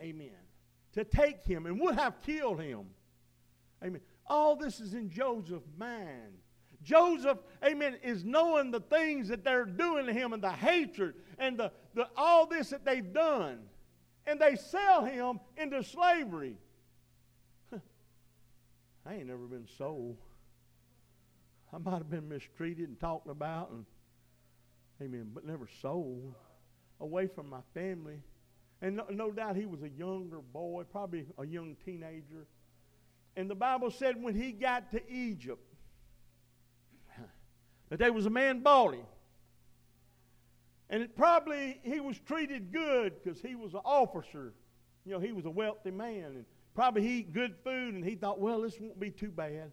Amen. 0.00 0.30
To 0.94 1.04
take 1.04 1.44
him 1.44 1.66
and 1.66 1.80
would 1.80 1.96
have 1.96 2.20
killed 2.22 2.60
him. 2.60 2.86
Amen. 3.82 4.00
All 4.26 4.56
this 4.56 4.80
is 4.80 4.94
in 4.94 5.10
Joseph's 5.10 5.72
mind. 5.76 6.38
Joseph, 6.82 7.38
amen, 7.64 7.96
is 8.02 8.24
knowing 8.24 8.70
the 8.70 8.80
things 8.80 9.28
that 9.28 9.42
they're 9.42 9.64
doing 9.64 10.06
to 10.06 10.12
him 10.12 10.32
and 10.32 10.42
the 10.42 10.50
hatred 10.50 11.14
and 11.38 11.58
the, 11.58 11.72
the 11.94 12.08
all 12.16 12.46
this 12.46 12.70
that 12.70 12.84
they've 12.84 13.12
done. 13.12 13.60
And 14.26 14.38
they 14.38 14.56
sell 14.56 15.04
him 15.04 15.40
into 15.56 15.82
slavery. 15.82 16.58
I 19.06 19.14
ain't 19.14 19.26
never 19.26 19.46
been 19.46 19.68
sold. 19.76 20.16
I 21.72 21.78
might 21.78 21.98
have 21.98 22.10
been 22.10 22.28
mistreated 22.28 22.88
and 22.88 22.98
talked 23.00 23.28
about, 23.28 23.70
and 23.70 23.84
amen, 25.02 25.30
but 25.34 25.44
never 25.44 25.68
sold. 25.82 26.34
Away 27.00 27.26
from 27.26 27.50
my 27.50 27.60
family. 27.74 28.22
And 28.84 28.96
no, 28.96 29.06
no 29.08 29.32
doubt 29.32 29.56
he 29.56 29.64
was 29.64 29.82
a 29.82 29.88
younger 29.88 30.40
boy, 30.52 30.84
probably 30.84 31.24
a 31.38 31.46
young 31.46 31.74
teenager. 31.86 32.46
And 33.34 33.48
the 33.48 33.54
Bible 33.54 33.90
said 33.90 34.22
when 34.22 34.34
he 34.34 34.52
got 34.52 34.90
to 34.90 35.00
Egypt, 35.10 35.64
that 37.88 37.98
there 37.98 38.12
was 38.12 38.26
a 38.26 38.30
man 38.30 38.62
him. 38.62 39.06
And 40.90 41.02
it 41.02 41.16
probably 41.16 41.80
he 41.82 41.98
was 41.98 42.18
treated 42.26 42.72
good 42.72 43.14
because 43.24 43.40
he 43.40 43.54
was 43.54 43.72
an 43.72 43.80
officer. 43.86 44.52
You 45.06 45.12
know, 45.12 45.18
he 45.18 45.32
was 45.32 45.46
a 45.46 45.50
wealthy 45.50 45.90
man. 45.90 46.24
And 46.24 46.44
Probably 46.74 47.00
he 47.02 47.18
eat 47.20 47.32
good 47.32 47.54
food 47.64 47.94
and 47.94 48.04
he 48.04 48.16
thought, 48.16 48.38
well, 48.38 48.60
this 48.60 48.78
won't 48.78 49.00
be 49.00 49.10
too 49.10 49.30
bad. 49.30 49.72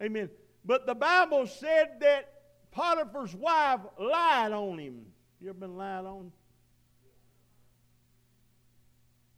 Amen. 0.00 0.30
But 0.64 0.86
the 0.86 0.94
Bible 0.94 1.48
said 1.48 1.96
that 2.00 2.30
Potiphar's 2.70 3.34
wife 3.34 3.80
lied 3.98 4.52
on 4.52 4.78
him. 4.78 5.06
You 5.40 5.48
ever 5.48 5.58
been 5.58 5.76
lied 5.76 6.04
on? 6.04 6.30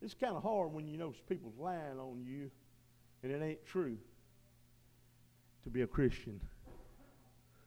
It's 0.06 0.14
kind 0.14 0.36
of 0.36 0.44
hard 0.44 0.72
when 0.72 0.86
you 0.86 0.96
know 0.96 1.12
people's 1.28 1.58
lying 1.58 1.98
on 1.98 2.22
you 2.24 2.48
and 3.24 3.32
it 3.32 3.42
ain't 3.42 3.66
true 3.66 3.98
to 5.64 5.68
be 5.68 5.82
a 5.82 5.86
Christian. 5.88 6.40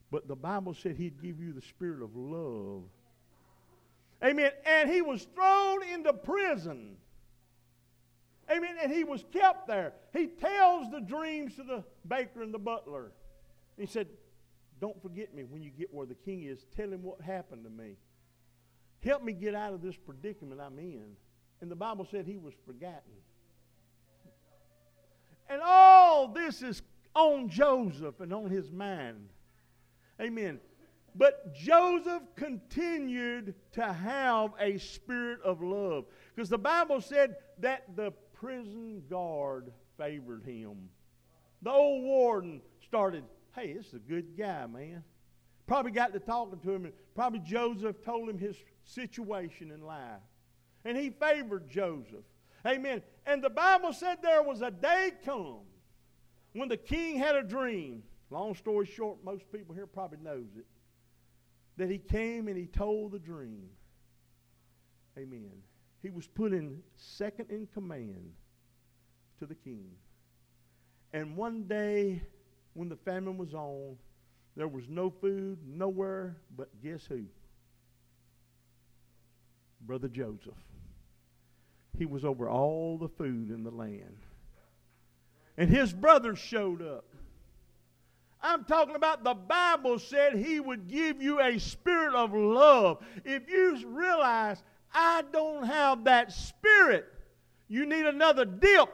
But 0.10 0.30
the 0.30 0.38
Bible 0.38 0.74
said 0.74 0.96
he'd 0.96 1.22
give 1.22 1.42
you 1.42 1.52
the 1.52 1.62
spirit 1.62 2.02
of 2.02 2.16
love. 2.16 2.84
Amen. 4.24 4.52
And 4.66 4.90
he 4.90 5.02
was 5.02 5.28
thrown 5.36 5.84
into 5.84 6.14
prison. 6.14 6.96
Amen. 8.50 8.78
And 8.82 8.90
he 8.90 9.04
was 9.04 9.26
kept 9.34 9.68
there. 9.68 9.92
He 10.14 10.28
tells 10.28 10.90
the 10.92 11.02
dreams 11.02 11.58
to 11.58 11.64
the 11.64 11.84
baker 12.08 12.42
and 12.42 12.54
the 12.54 12.60
butler. 12.60 13.12
He 13.78 13.86
said, 13.86 14.08
Don't 14.80 15.02
forget 15.02 15.36
me 15.36 15.44
when 15.44 15.62
you 15.62 15.72
get 15.72 15.94
where 15.94 16.06
the 16.06 16.16
king 16.16 16.44
is. 16.44 16.64
Tell 16.74 16.88
him 16.88 17.04
what 17.04 17.20
happened 17.20 17.66
to 17.66 17.70
me. 17.70 17.98
Help 19.04 19.24
me 19.24 19.34
get 19.34 19.56
out 19.56 19.74
of 19.74 19.82
this 19.82 19.98
predicament 19.98 20.62
I'm 20.62 20.80
in. 20.80 21.18
And 21.62 21.70
the 21.70 21.76
Bible 21.76 22.08
said 22.10 22.26
he 22.26 22.38
was 22.38 22.54
forgotten. 22.66 23.14
And 25.50 25.62
all 25.64 26.28
this 26.28 26.62
is 26.62 26.82
on 27.16 27.50
Joseph 27.50 28.20
and 28.20 28.34
on 28.34 28.50
his 28.50 28.72
mind. 28.72 29.30
Amen. 30.22 30.60
But 31.16 31.56
Joseph 31.56 32.22
continued 32.36 33.56
to 33.74 33.92
have 33.94 34.52
a 34.60 34.78
spirit 34.78 35.42
of 35.44 35.62
love. 35.62 36.06
Because 36.36 36.50
the 36.50 36.58
Bible 36.58 37.02
said 37.02 37.36
that 37.60 37.96
the 37.96 38.12
prison 38.34 39.02
guard 39.10 39.72
favored 39.98 40.44
him. 40.44 40.90
The 41.62 41.72
old 41.72 42.04
warden 42.04 42.62
started, 42.86 43.24
hey, 43.56 43.74
this 43.74 43.88
is 43.88 43.96
a 43.96 44.00
good 44.00 44.38
guy, 44.38 44.66
man. 44.68 45.04
Probably 45.68 45.92
got 45.92 46.14
to 46.14 46.20
talking 46.20 46.60
to 46.60 46.72
him, 46.72 46.86
and 46.86 46.94
probably 47.16 47.40
Joseph 47.40 48.04
told 48.04 48.30
him 48.30 48.38
his 48.38 48.56
situation 48.86 49.72
in 49.72 49.82
life. 49.82 50.22
And 50.86 50.98
he 50.98 51.10
favored 51.10 51.70
Joseph. 51.70 52.26
Amen. 52.66 53.02
And 53.26 53.44
the 53.44 53.50
Bible 53.50 53.94
said 53.94 54.18
there 54.22 54.44
was 54.44 54.62
a 54.62 54.72
day 54.72 55.12
come 55.24 55.60
when 56.54 56.70
the 56.70 56.78
king 56.78 57.18
had 57.18 57.36
a 57.36 57.44
dream. 57.44 58.04
Long 58.30 58.56
story 58.56 58.86
short, 58.86 59.24
most 59.24 59.52
people 59.52 59.74
here 59.74 59.88
probably 59.88 60.20
knows 60.22 60.48
it. 60.58 60.66
That 61.78 61.90
he 61.90 61.98
came 61.98 62.48
and 62.48 62.58
he 62.58 62.66
told 62.66 63.12
the 63.12 63.20
dream. 63.20 63.70
Amen. 65.18 65.52
He 66.02 66.10
was 66.10 66.28
put 66.28 66.54
in 66.54 66.82
second 66.96 67.50
in 67.50 67.68
command 67.74 68.34
to 69.40 69.46
the 69.46 69.56
king. 69.56 69.90
And 71.12 71.36
one 71.36 71.64
day, 71.64 72.22
when 72.74 72.90
the 72.90 72.96
famine 72.96 73.38
was 73.38 73.54
on, 73.54 73.98
there 74.56 74.68
was 74.68 74.88
no 74.88 75.10
food 75.10 75.58
nowhere 75.66 76.38
but 76.56 76.70
guess 76.84 77.06
who? 77.06 77.24
Brother 79.82 80.08
Joseph. 80.08 80.54
He 82.00 82.06
was 82.06 82.26
over 82.26 82.50
all 82.50 82.98
the 82.98 83.10
food 83.10 83.52
in 83.52 83.64
the 83.64 83.72
land. 83.72 84.18
And 85.58 85.70
his 85.70 85.94
brothers 85.94 86.40
showed 86.40 86.82
up. 86.82 87.06
I'm 88.42 88.64
talking 88.64 88.96
about 88.96 89.26
the 89.26 89.34
Bible 89.34 90.00
said 90.00 90.34
he 90.34 90.62
would 90.62 90.88
give 90.88 91.22
you 91.22 91.42
a 91.42 91.60
spirit 91.60 92.16
of 92.16 92.34
love. 92.34 93.04
If 93.26 93.50
you 93.50 93.86
realize 93.86 94.64
I 94.94 95.24
don't 95.34 95.66
have 95.66 96.06
that 96.06 96.32
spirit, 96.32 97.06
you 97.68 97.86
need 97.86 98.06
another 98.06 98.46
dip 98.46 98.90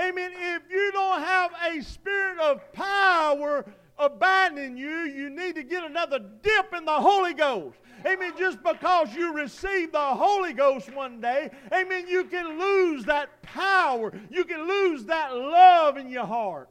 Amen. 0.00 0.32
If 0.34 0.62
you 0.70 0.90
don't 0.92 1.20
have 1.20 1.52
a 1.70 1.82
spirit 1.82 2.38
of 2.38 2.72
power 2.72 3.64
abiding 3.98 4.58
in 4.58 4.76
you, 4.76 5.00
you 5.02 5.28
need 5.28 5.54
to 5.56 5.62
get 5.62 5.84
another 5.84 6.18
dip 6.18 6.72
in 6.74 6.84
the 6.84 6.92
Holy 6.92 7.34
Ghost. 7.34 7.76
Amen. 8.06 8.32
Just 8.38 8.62
because 8.62 9.14
you 9.14 9.32
receive 9.32 9.92
the 9.92 9.98
Holy 9.98 10.52
Ghost 10.52 10.92
one 10.92 11.20
day, 11.20 11.50
amen, 11.72 12.06
you 12.08 12.24
can 12.24 12.58
lose 12.58 13.04
that 13.04 13.42
power. 13.42 14.12
You 14.30 14.44
can 14.44 14.66
lose 14.66 15.04
that 15.04 15.34
love 15.34 15.96
in 15.96 16.08
your 16.08 16.26
heart. 16.26 16.68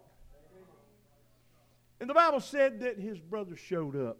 And 2.00 2.10
the 2.10 2.16
Bible 2.16 2.40
said 2.40 2.80
that 2.80 3.00
his 3.00 3.20
brother 3.20 3.56
showed 3.56 3.96
up. 3.96 4.18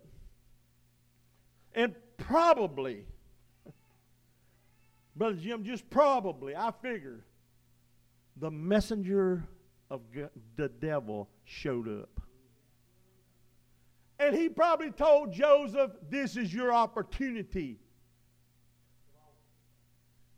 And 1.74 1.96
probably, 2.18 3.06
Brother 5.16 5.38
Jim, 5.38 5.64
just 5.64 5.90
probably, 5.90 6.56
I 6.56 6.72
figure, 6.82 7.26
the 8.38 8.52
messenger 8.52 9.48
of 9.90 10.02
the 10.56 10.70
devil 10.70 11.28
showed 11.44 11.88
up. 11.88 12.21
And 14.22 14.36
he 14.36 14.50
probably 14.50 14.92
told 14.92 15.34
Joseph, 15.34 15.92
This 16.08 16.38
is 16.38 16.54
your 16.54 16.72
opportunity. 16.72 17.80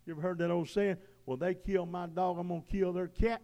You 0.06 0.13
ever 0.13 0.22
heard 0.22 0.38
that 0.38 0.50
old 0.50 0.69
saying? 0.69 0.98
Well, 1.26 1.36
they 1.36 1.54
kill 1.54 1.86
my 1.86 2.08
dog, 2.08 2.38
I'm 2.39 2.48
going 2.48 2.62
to 2.62 2.72
kill 2.72 2.93
their 2.93 3.08
cat. 3.08 3.41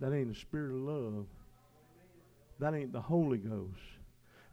That 0.00 0.14
ain't 0.14 0.32
the 0.32 0.34
spirit 0.34 0.70
of 0.70 0.80
love. 0.80 1.26
That 2.58 2.74
ain't 2.74 2.92
the 2.92 3.02
Holy 3.02 3.36
Ghost. 3.36 3.80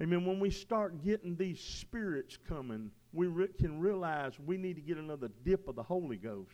Amen. 0.02 0.26
When 0.26 0.42
we 0.42 0.50
start 0.50 1.02
getting 1.04 1.38
these 1.38 1.62
spirits 1.62 2.38
coming, 2.48 2.92
we 3.14 3.28
re- 3.28 3.48
can 3.58 3.80
realize 3.80 4.34
we 4.46 4.58
need 4.58 4.76
to 4.76 4.82
get 4.82 4.98
another 4.98 5.30
dip 5.46 5.70
of 5.70 5.76
the 5.76 5.84
Holy 5.84 6.18
Ghost. 6.18 6.52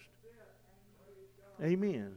Amen. 1.61 2.13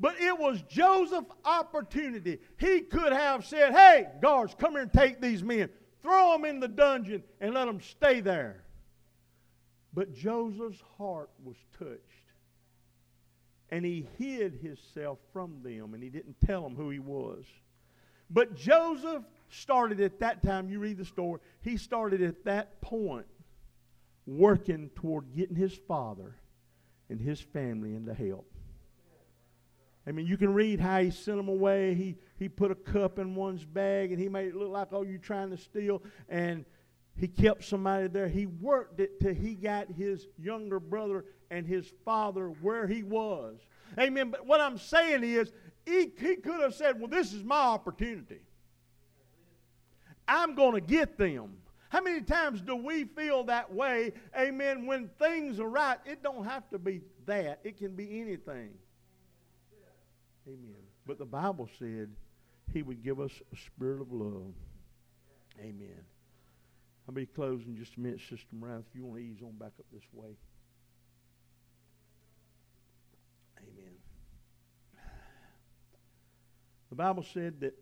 But 0.00 0.20
it 0.20 0.36
was 0.36 0.62
Joseph's 0.62 1.30
opportunity. 1.44 2.38
He 2.58 2.80
could 2.80 3.12
have 3.12 3.44
said, 3.46 3.72
Hey, 3.72 4.06
guards, 4.20 4.54
come 4.58 4.72
here 4.72 4.82
and 4.82 4.92
take 4.92 5.20
these 5.20 5.42
men. 5.42 5.68
Throw 6.02 6.32
them 6.32 6.44
in 6.44 6.58
the 6.58 6.68
dungeon 6.68 7.22
and 7.40 7.54
let 7.54 7.66
them 7.66 7.80
stay 7.80 8.20
there. 8.20 8.64
But 9.94 10.12
Joseph's 10.12 10.82
heart 10.98 11.30
was 11.44 11.56
touched. 11.78 12.00
And 13.70 13.84
he 13.84 14.06
hid 14.18 14.54
himself 14.54 15.18
from 15.32 15.62
them 15.62 15.94
and 15.94 16.02
he 16.02 16.10
didn't 16.10 16.36
tell 16.44 16.62
them 16.62 16.74
who 16.74 16.90
he 16.90 16.98
was. 16.98 17.44
But 18.28 18.56
Joseph 18.56 19.22
started 19.50 20.00
at 20.00 20.18
that 20.20 20.42
time, 20.42 20.68
you 20.68 20.78
read 20.78 20.98
the 20.98 21.04
story, 21.04 21.40
he 21.60 21.76
started 21.76 22.22
at 22.22 22.44
that 22.44 22.80
point 22.80 23.26
working 24.26 24.90
toward 24.94 25.34
getting 25.34 25.56
his 25.56 25.74
father 25.86 26.34
and 27.08 27.20
his 27.20 27.40
family 27.40 27.94
into 27.94 28.14
help. 28.14 28.51
I 30.06 30.12
mean, 30.12 30.26
you 30.26 30.36
can 30.36 30.52
read 30.52 30.80
how 30.80 31.00
he 31.00 31.10
sent 31.10 31.36
them 31.36 31.48
away. 31.48 31.94
He, 31.94 32.16
he 32.38 32.48
put 32.48 32.70
a 32.70 32.74
cup 32.74 33.18
in 33.18 33.34
one's 33.34 33.64
bag 33.64 34.10
and 34.10 34.20
he 34.20 34.28
made 34.28 34.48
it 34.48 34.56
look 34.56 34.70
like, 34.70 34.88
oh, 34.92 35.02
you're 35.02 35.18
trying 35.18 35.50
to 35.50 35.56
steal. 35.56 36.02
And 36.28 36.64
he 37.14 37.28
kept 37.28 37.64
somebody 37.64 38.08
there. 38.08 38.28
He 38.28 38.46
worked 38.46 38.98
it 38.98 39.20
till 39.20 39.34
he 39.34 39.54
got 39.54 39.88
his 39.92 40.26
younger 40.38 40.80
brother 40.80 41.24
and 41.50 41.66
his 41.66 41.92
father 42.04 42.48
where 42.48 42.86
he 42.86 43.02
was. 43.02 43.60
Amen. 43.98 44.30
But 44.30 44.46
what 44.46 44.60
I'm 44.60 44.78
saying 44.78 45.22
is, 45.22 45.52
he, 45.84 46.12
he 46.18 46.36
could 46.36 46.60
have 46.62 46.74
said, 46.74 46.98
well, 46.98 47.08
this 47.08 47.32
is 47.32 47.44
my 47.44 47.56
opportunity. 47.56 48.40
I'm 50.26 50.54
going 50.54 50.74
to 50.74 50.80
get 50.80 51.18
them. 51.18 51.56
How 51.90 52.00
many 52.00 52.22
times 52.22 52.62
do 52.62 52.74
we 52.74 53.04
feel 53.04 53.44
that 53.44 53.72
way? 53.72 54.12
Amen. 54.38 54.86
When 54.86 55.10
things 55.18 55.60
are 55.60 55.68
right, 55.68 55.98
it 56.06 56.22
don't 56.22 56.44
have 56.44 56.68
to 56.70 56.78
be 56.78 57.02
that. 57.26 57.60
It 57.64 57.76
can 57.76 57.94
be 57.94 58.20
anything. 58.20 58.70
Amen. 60.46 60.82
But 61.06 61.18
the 61.18 61.24
Bible 61.24 61.68
said 61.78 62.10
he 62.72 62.82
would 62.82 63.02
give 63.02 63.20
us 63.20 63.32
a 63.52 63.56
spirit 63.56 64.00
of 64.00 64.12
love. 64.12 64.54
Amen. 65.60 66.00
I'll 67.08 67.14
be 67.14 67.26
closing 67.26 67.76
just 67.76 67.96
a 67.96 68.00
minute, 68.00 68.20
Sister 68.20 68.46
Moran, 68.52 68.84
if 68.88 68.94
you 68.94 69.04
want 69.04 69.18
to 69.18 69.24
ease 69.24 69.42
on 69.42 69.52
back 69.52 69.72
up 69.78 69.86
this 69.92 70.04
way. 70.12 70.36
Amen. 73.58 73.94
The 76.90 76.96
Bible 76.96 77.24
said 77.34 77.60
that 77.60 77.74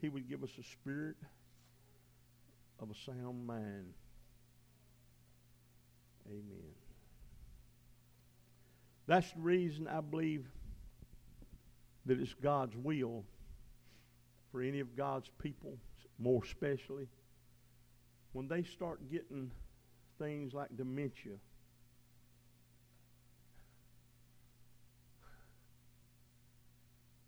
he 0.00 0.08
would 0.08 0.28
give 0.28 0.42
us 0.42 0.50
a 0.58 0.62
spirit 0.62 1.16
of 2.80 2.90
a 2.90 2.94
sound 2.94 3.46
mind. 3.46 3.94
Amen. 6.28 6.74
That's 9.06 9.30
the 9.32 9.40
reason 9.40 9.88
I 9.88 10.00
believe 10.00 10.44
that 12.08 12.20
it's 12.20 12.34
God's 12.34 12.76
will 12.76 13.24
for 14.50 14.60
any 14.60 14.80
of 14.80 14.96
God's 14.96 15.30
people, 15.40 15.78
more 16.18 16.42
especially, 16.44 17.06
when 18.32 18.48
they 18.48 18.62
start 18.62 19.00
getting 19.10 19.50
things 20.18 20.52
like 20.52 20.76
dementia. 20.76 21.34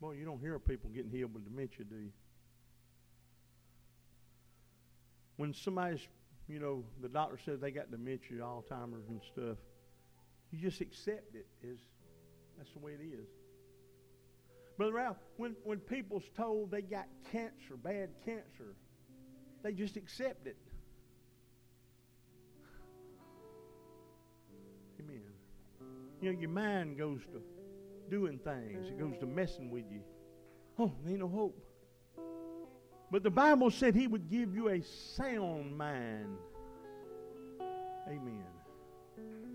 Well, 0.01 0.15
you 0.15 0.25
don't 0.25 0.41
hear 0.41 0.57
of 0.57 0.67
people 0.67 0.91
getting 0.91 1.11
healed 1.11 1.35
with 1.35 1.45
dementia, 1.45 1.85
do 1.85 1.97
you? 1.97 2.11
when 5.41 5.55
somebody's, 5.55 6.07
you 6.49 6.61
know, 6.61 6.85
the 7.01 7.09
doctor 7.09 7.39
says 7.43 7.61
they 7.61 7.71
got 7.71 7.91
dementia, 7.91 8.37
Alzheimer's 8.43 9.09
and 9.09 9.23
stuff, 9.33 9.57
you 10.51 10.59
just 10.61 10.83
accept 10.83 11.35
it 11.35 11.47
as 11.65 11.79
that's 12.59 12.71
the 12.73 12.79
way 12.79 12.93
it 12.93 13.03
is. 13.03 13.27
Brother 14.81 14.95
Ralph, 14.95 15.19
when, 15.37 15.55
when 15.63 15.79
people's 15.79 16.23
told 16.35 16.71
they 16.71 16.81
got 16.81 17.05
cancer, 17.31 17.77
bad 17.77 18.09
cancer, 18.25 18.75
they 19.63 19.75
just 19.75 19.99
accept 19.99 20.47
it. 20.47 20.57
Amen. 24.99 25.21
You 26.23 26.33
know, 26.33 26.41
your 26.41 26.49
mind 26.49 26.97
goes 26.97 27.21
to 27.31 27.43
doing 28.09 28.39
things. 28.39 28.89
It 28.89 28.99
goes 28.99 29.19
to 29.19 29.27
messing 29.27 29.71
with 29.71 29.85
you. 29.93 30.01
Oh, 30.79 30.95
there 31.03 31.11
ain't 31.11 31.21
no 31.21 31.29
hope. 31.29 31.63
But 33.11 33.23
the 33.23 33.31
Bible 33.31 33.71
said 33.71 33.95
he 33.95 34.07
would 34.07 34.31
give 34.31 34.55
you 34.55 34.71
a 34.71 34.81
sound 34.81 35.77
mind. 35.77 36.39
Amen. 38.09 38.47
Amen. 39.19 39.50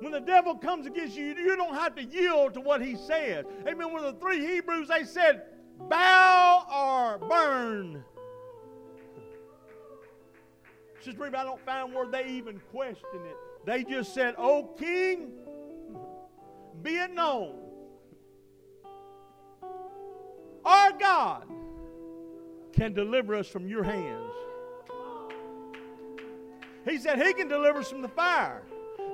When 0.00 0.12
the 0.12 0.20
devil 0.20 0.54
comes 0.54 0.86
against 0.86 1.16
you, 1.16 1.24
you 1.24 1.56
don't 1.56 1.74
have 1.74 1.94
to 1.96 2.04
yield 2.04 2.54
to 2.54 2.60
what 2.60 2.82
he 2.82 2.96
says. 2.96 3.44
Amen. 3.66 3.92
When 3.92 4.02
the 4.02 4.12
three 4.14 4.46
Hebrews, 4.46 4.88
they 4.88 5.04
said, 5.04 5.42
bow 5.88 7.18
or 7.20 7.28
burn. 7.28 8.04
Sister 11.00 11.22
Reeve, 11.22 11.34
I 11.34 11.44
don't 11.44 11.64
find 11.64 11.94
where 11.94 12.06
they 12.06 12.26
even 12.26 12.60
question 12.72 13.20
it. 13.24 13.36
They 13.64 13.84
just 13.84 14.12
said, 14.12 14.34
O 14.38 14.74
King, 14.78 15.32
be 16.82 16.96
it 16.96 17.12
known, 17.14 17.54
our 20.64 20.92
God 20.92 21.46
can 22.72 22.92
deliver 22.92 23.34
us 23.34 23.48
from 23.48 23.68
your 23.68 23.82
hands. 23.82 24.32
He 26.84 26.98
said 26.98 27.20
he 27.20 27.32
can 27.32 27.48
deliver 27.48 27.78
us 27.78 27.90
from 27.90 28.02
the 28.02 28.08
fire. 28.08 28.62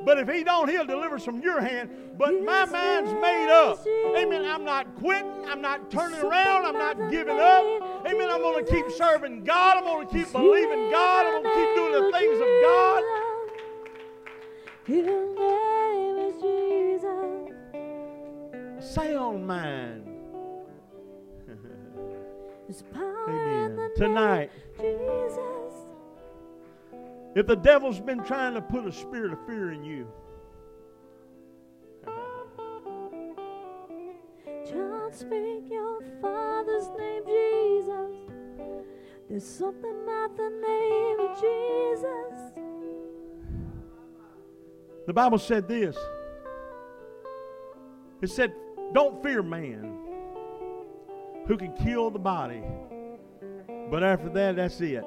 But 0.05 0.19
if 0.19 0.29
he 0.29 0.45
don't, 0.45 0.69
he'll 0.69 0.87
deliver 0.87 1.17
us 1.17 1.25
from 1.25 1.41
your 1.41 1.61
hand. 1.61 1.91
But 2.19 2.43
my 2.43 2.65
mind's 2.65 3.13
made 3.13 3.49
up. 3.51 3.87
Amen. 4.17 4.45
I'm 4.45 4.65
not 4.65 4.95
quitting. 4.97 5.31
I'm 5.47 5.61
not 5.61 5.91
turning 5.91 6.21
around. 6.21 6.67
I'm 6.67 6.75
not 6.75 7.11
giving 7.11 7.39
up. 7.39 7.65
Amen. 8.07 8.31
I'm 8.31 8.41
going 8.41 8.65
to 8.65 8.71
keep 8.71 8.91
serving 8.91 9.45
God. 9.45 9.77
I'm 9.79 9.85
going 9.85 10.07
to 10.07 10.13
keep 10.13 10.33
believing 10.33 10.91
God. 10.91 11.27
I'm 11.27 11.43
going 11.43 11.45
to 11.45 11.55
keep 11.61 11.75
doing 11.77 11.93
the 11.93 12.11
things 12.13 12.41
of 12.41 12.49
God. 12.63 13.03
Your 14.89 15.35
name 15.39 16.19
is 16.19 16.35
Jesus. 18.81 18.95
Sound 18.95 19.47
mind. 19.47 20.09
Amen. 23.29 23.91
Tonight, 23.97 24.51
Jesus. 24.79 25.62
If 27.35 27.47
the 27.47 27.57
devil's 27.57 28.01
been 28.01 28.23
trying 28.25 28.55
to 28.55 28.61
put 28.61 28.87
a 28.87 28.93
spirit 28.93 29.33
of 29.33 29.47
fear 29.47 29.73
in 29.73 29.85
you, 29.85 30.07
Child, 34.71 35.15
speak 35.15 35.65
your 35.71 36.01
father's 36.21 36.89
name, 36.97 37.23
Jesus. 37.27 38.13
There's 39.29 39.47
something 39.47 39.95
about 40.05 40.37
the 40.37 40.51
name 40.51 41.21
of 41.21 41.41
Jesus. 41.41 42.53
the 45.07 45.13
Bible 45.13 45.39
said 45.39 45.67
this. 45.69 45.97
It 48.21 48.31
said, 48.31 48.53
Don't 48.93 49.23
fear 49.23 49.43
man 49.43 49.97
who 51.47 51.57
can 51.57 51.73
kill 51.73 52.11
the 52.11 52.19
body. 52.19 52.63
But 53.91 54.05
after 54.05 54.29
that, 54.31 54.57
that's 54.57 54.81
it. 54.81 55.05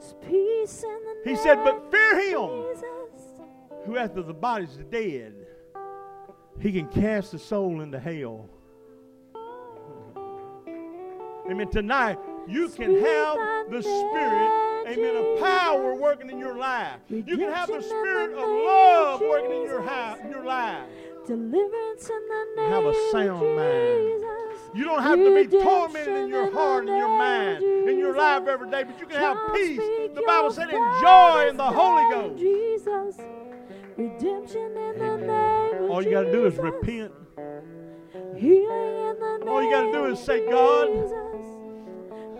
There's 0.00 0.14
peace 0.28 0.82
the 0.82 1.01
He 1.24 1.36
said, 1.36 1.62
But 1.62 1.90
fear 1.90 2.20
him 2.20 2.64
who 3.84 3.96
after 3.96 4.22
the 4.22 4.34
body's 4.34 4.78
dead, 4.90 5.34
he 6.60 6.72
can 6.72 6.88
cast 6.88 7.32
the 7.32 7.38
soul 7.38 7.80
into 7.80 7.98
hell. 7.98 8.48
Amen. 11.50 11.68
Tonight, 11.70 12.18
you 12.46 12.68
can 12.68 12.94
have 13.00 13.36
the 13.70 13.82
Spirit, 13.82 14.88
amen, 14.88 15.16
of 15.16 15.40
power 15.40 15.94
working 15.94 16.30
in 16.30 16.38
your 16.38 16.56
life. 16.56 17.00
You 17.08 17.22
can 17.22 17.52
have 17.52 17.68
the 17.68 17.82
Spirit 17.82 18.32
of 18.32 18.48
love 18.48 19.20
working 19.20 19.52
in 19.52 19.62
your, 19.62 19.82
ha- 19.82 20.16
your 20.28 20.44
life. 20.44 20.86
Deliverance 21.26 22.08
in 22.08 22.28
the 22.28 22.62
name 22.62 22.70
Have 22.70 22.84
a 22.84 23.10
sound 23.12 23.56
mind. 23.56 24.31
Jesus. 24.72 24.78
You 24.78 24.84
don't 24.84 25.02
have 25.02 25.18
to 25.18 25.24
be 25.24 25.42
Redemption 25.42 25.62
tormented 25.62 26.16
in 26.16 26.28
your 26.28 26.50
heart 26.50 26.88
and 26.88 26.96
your 26.96 27.08
mind, 27.08 27.62
of 27.62 27.88
in 27.88 27.98
your 27.98 28.16
life 28.16 28.46
every 28.48 28.70
day, 28.70 28.84
but 28.84 28.98
you 28.98 29.06
can 29.06 29.20
have 29.20 29.36
peace. 29.54 29.78
The 30.14 30.22
Bible 30.26 30.50
said, 30.50 30.70
enjoy 30.70 31.48
in 31.48 31.56
the 31.56 31.64
Holy 31.64 32.14
Ghost. 32.14 32.38
Jesus. 32.40 33.16
Redemption 33.96 34.76
in 34.76 34.98
the 34.98 35.16
name 35.18 35.84
of 35.84 35.90
All 35.90 36.02
you 36.02 36.10
got 36.10 36.22
to 36.22 36.32
do 36.32 36.46
is 36.46 36.56
repent. 36.56 37.12
Healing 38.36 39.10
in 39.10 39.20
the 39.20 39.38
name 39.38 39.48
All 39.48 39.62
you 39.62 39.70
gotta 39.70 39.92
do 39.92 40.06
is 40.06 40.18
say, 40.18 40.48
God, 40.50 40.88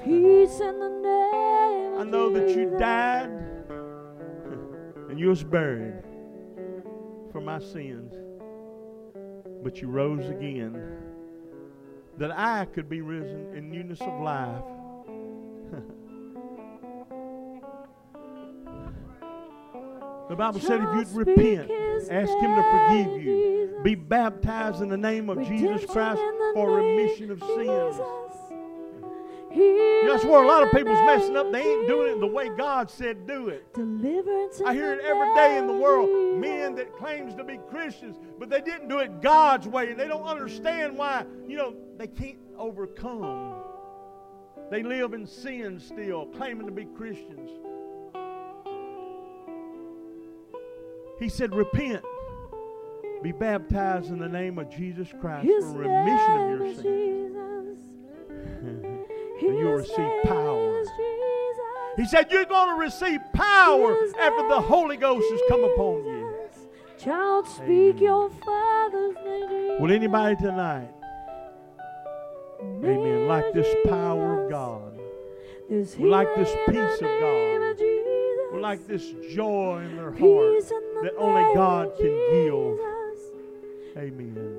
Peace 0.03 0.59
in 0.61 0.80
the 0.80 0.89
name 0.89 2.01
I 2.01 2.05
know 2.05 2.30
that 2.30 2.49
you 2.49 2.76
died 2.78 3.30
and 5.09 5.20
you 5.20 5.28
was 5.28 5.45
buried 5.45 6.03
for 7.30 7.41
my 7.41 7.59
sins, 7.59 8.14
but 9.62 9.80
you 9.80 9.89
rose 9.89 10.28
again 10.28 11.12
that 12.23 12.39
I 12.39 12.64
could 12.66 12.89
be 12.89 13.01
risen 13.01 13.53
in 13.53 13.68
newness 13.68 14.01
of 14.01 14.20
life. 14.20 14.62
the 20.29 20.37
Bible 20.37 20.61
said 20.61 20.83
if 20.83 20.95
you'd 20.95 21.09
repent, 21.16 21.68
ask 22.09 22.31
Him 22.39 22.55
to 22.55 22.62
forgive 22.62 23.20
you, 23.20 23.81
be 23.83 23.97
baptized 23.97 24.83
in 24.83 24.89
the 24.89 24.97
name 24.97 25.31
of 25.31 25.45
Jesus 25.49 25.85
Christ 25.85 26.23
for 26.55 26.77
remission 26.77 27.33
of 27.33 27.41
sins. 27.41 28.01
You 29.55 30.05
know, 30.05 30.12
that's 30.12 30.24
where 30.24 30.42
a 30.42 30.46
lot 30.46 30.62
of 30.62 30.70
people's 30.72 30.98
in 30.98 31.07
messing 31.07 31.36
up. 31.36 31.53
They 31.53 31.62
ain't 31.62 31.86
doing 31.86 32.12
it 32.12 32.20
the 32.20 32.26
way 32.26 32.48
God 32.57 32.90
said 32.90 33.26
do 33.26 33.48
it. 33.48 33.72
Deliverance 33.74 34.61
I 34.64 34.72
hear 34.72 34.92
it 34.92 35.05
every 35.05 35.34
day 35.34 35.59
in 35.59 35.66
the 35.66 35.72
world. 35.72 36.38
Men 36.38 36.74
that 36.76 36.92
claims 36.96 37.34
to 37.34 37.44
be 37.44 37.59
Christians, 37.70 38.16
but 38.38 38.48
they 38.50 38.61
didn't 38.61 38.88
do 38.88 38.98
it 38.98 39.20
God's 39.20 39.68
way, 39.68 39.90
and 39.90 39.98
they 39.98 40.09
don't 40.09 40.24
understand 40.24 40.96
why. 40.96 41.24
You 41.46 41.57
know, 41.57 41.74
they 41.98 42.07
can't 42.07 42.38
overcome. 42.57 43.55
They 44.70 44.82
live 44.82 45.12
in 45.12 45.26
sin 45.26 45.78
still, 45.78 46.26
claiming 46.26 46.66
to 46.66 46.72
be 46.72 46.86
Christians. 46.86 47.50
He 51.18 51.28
said, 51.28 51.55
"Repent, 51.55 52.03
be 53.22 53.32
baptized 53.32 54.11
in 54.11 54.18
the 54.18 54.28
name 54.28 54.59
of 54.59 54.68
Jesus 54.70 55.12
Christ 55.20 55.46
His 55.46 55.64
for 55.64 55.78
remission 55.78 56.38
of 56.38 56.59
your 56.59 56.74
sins." 56.74 57.22
You'll 59.63 59.75
receive 59.75 60.23
power. 60.25 60.85
He 61.97 62.05
said, 62.07 62.33
"You're 62.33 62.47
going 62.47 62.69
to 62.69 62.75
receive 62.75 63.21
power 63.33 63.97
after 64.19 64.49
the 64.49 64.61
Holy 64.61 64.97
Ghost 64.97 65.27
has 65.31 65.41
come 65.49 65.65
upon 65.65 66.05
you." 66.05 66.35
Child, 66.99 67.49
speak 67.49 68.01
your 68.01 68.31
father's 68.45 69.17
name. 69.25 69.81
Will 69.81 69.93
anybody 69.93 70.37
tonight? 70.37 70.89
Amen. 72.61 73.27
Like 73.27 73.53
this 73.53 73.75
power 73.87 74.45
of 74.45 74.51
God. 74.51 74.99
Would 75.69 75.99
like 75.99 76.29
this 76.37 76.51
peace 76.69 76.95
of 76.95 77.01
God. 77.01 77.23
name 77.23 77.63
of 77.63 77.79
Jesus. 77.79 78.53
Would 78.53 78.61
like 78.61 78.87
this 78.87 79.11
joy 79.35 79.83
in 79.85 79.97
their 79.97 80.13
heart. 80.13 80.17
Peace 80.17 80.71
in 80.71 80.95
the 80.95 81.01
that 81.03 81.17
only 81.19 81.55
God 81.55 81.93
can 81.97 82.15
give. 82.31 82.79
Amen. 83.97 84.59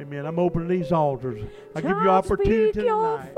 Amen. 0.00 0.26
I'm 0.26 0.38
opening 0.38 0.68
these 0.68 0.92
altars. 0.92 1.42
I 1.74 1.80
give 1.80 1.90
you 1.90 2.08
opportunity 2.08 2.72
tonight. 2.72 3.34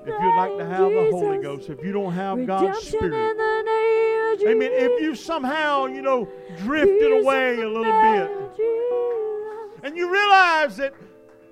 If 0.00 0.06
you'd 0.06 0.36
like 0.36 0.56
to 0.58 0.66
have 0.66 0.90
the 0.90 1.08
Holy 1.10 1.38
Ghost, 1.38 1.68
if 1.68 1.84
you 1.84 1.92
don't 1.92 2.12
have 2.12 2.46
God's 2.46 2.86
Spirit, 2.86 3.12
in 3.12 3.36
the 3.36 3.62
name 3.62 4.32
of 4.32 4.38
Jesus. 4.38 4.52
Amen. 4.52 4.70
If 4.72 5.02
you 5.02 5.14
somehow, 5.14 5.86
you 5.86 6.02
know, 6.02 6.28
drifted 6.58 6.98
Peace 6.98 7.22
away 7.22 7.60
a 7.60 7.68
little 7.68 7.82
bit, 7.82 8.56
Jesus. 8.56 9.80
and 9.82 9.96
you 9.96 10.10
realize 10.10 10.76
that 10.78 10.94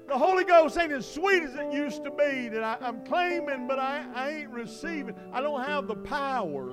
the 0.08 0.16
Holy 0.16 0.44
Ghost 0.44 0.78
ain't 0.78 0.92
as 0.92 1.06
sweet 1.06 1.42
as 1.42 1.54
it 1.54 1.72
used 1.72 2.02
to 2.04 2.10
be, 2.10 2.48
that 2.48 2.64
I, 2.64 2.78
I'm 2.80 3.04
claiming, 3.04 3.68
but 3.68 3.78
I, 3.78 4.04
I 4.14 4.30
ain't 4.30 4.50
receiving. 4.50 5.14
I 5.32 5.42
don't 5.42 5.62
have 5.64 5.86
the 5.86 5.96
power. 5.96 6.72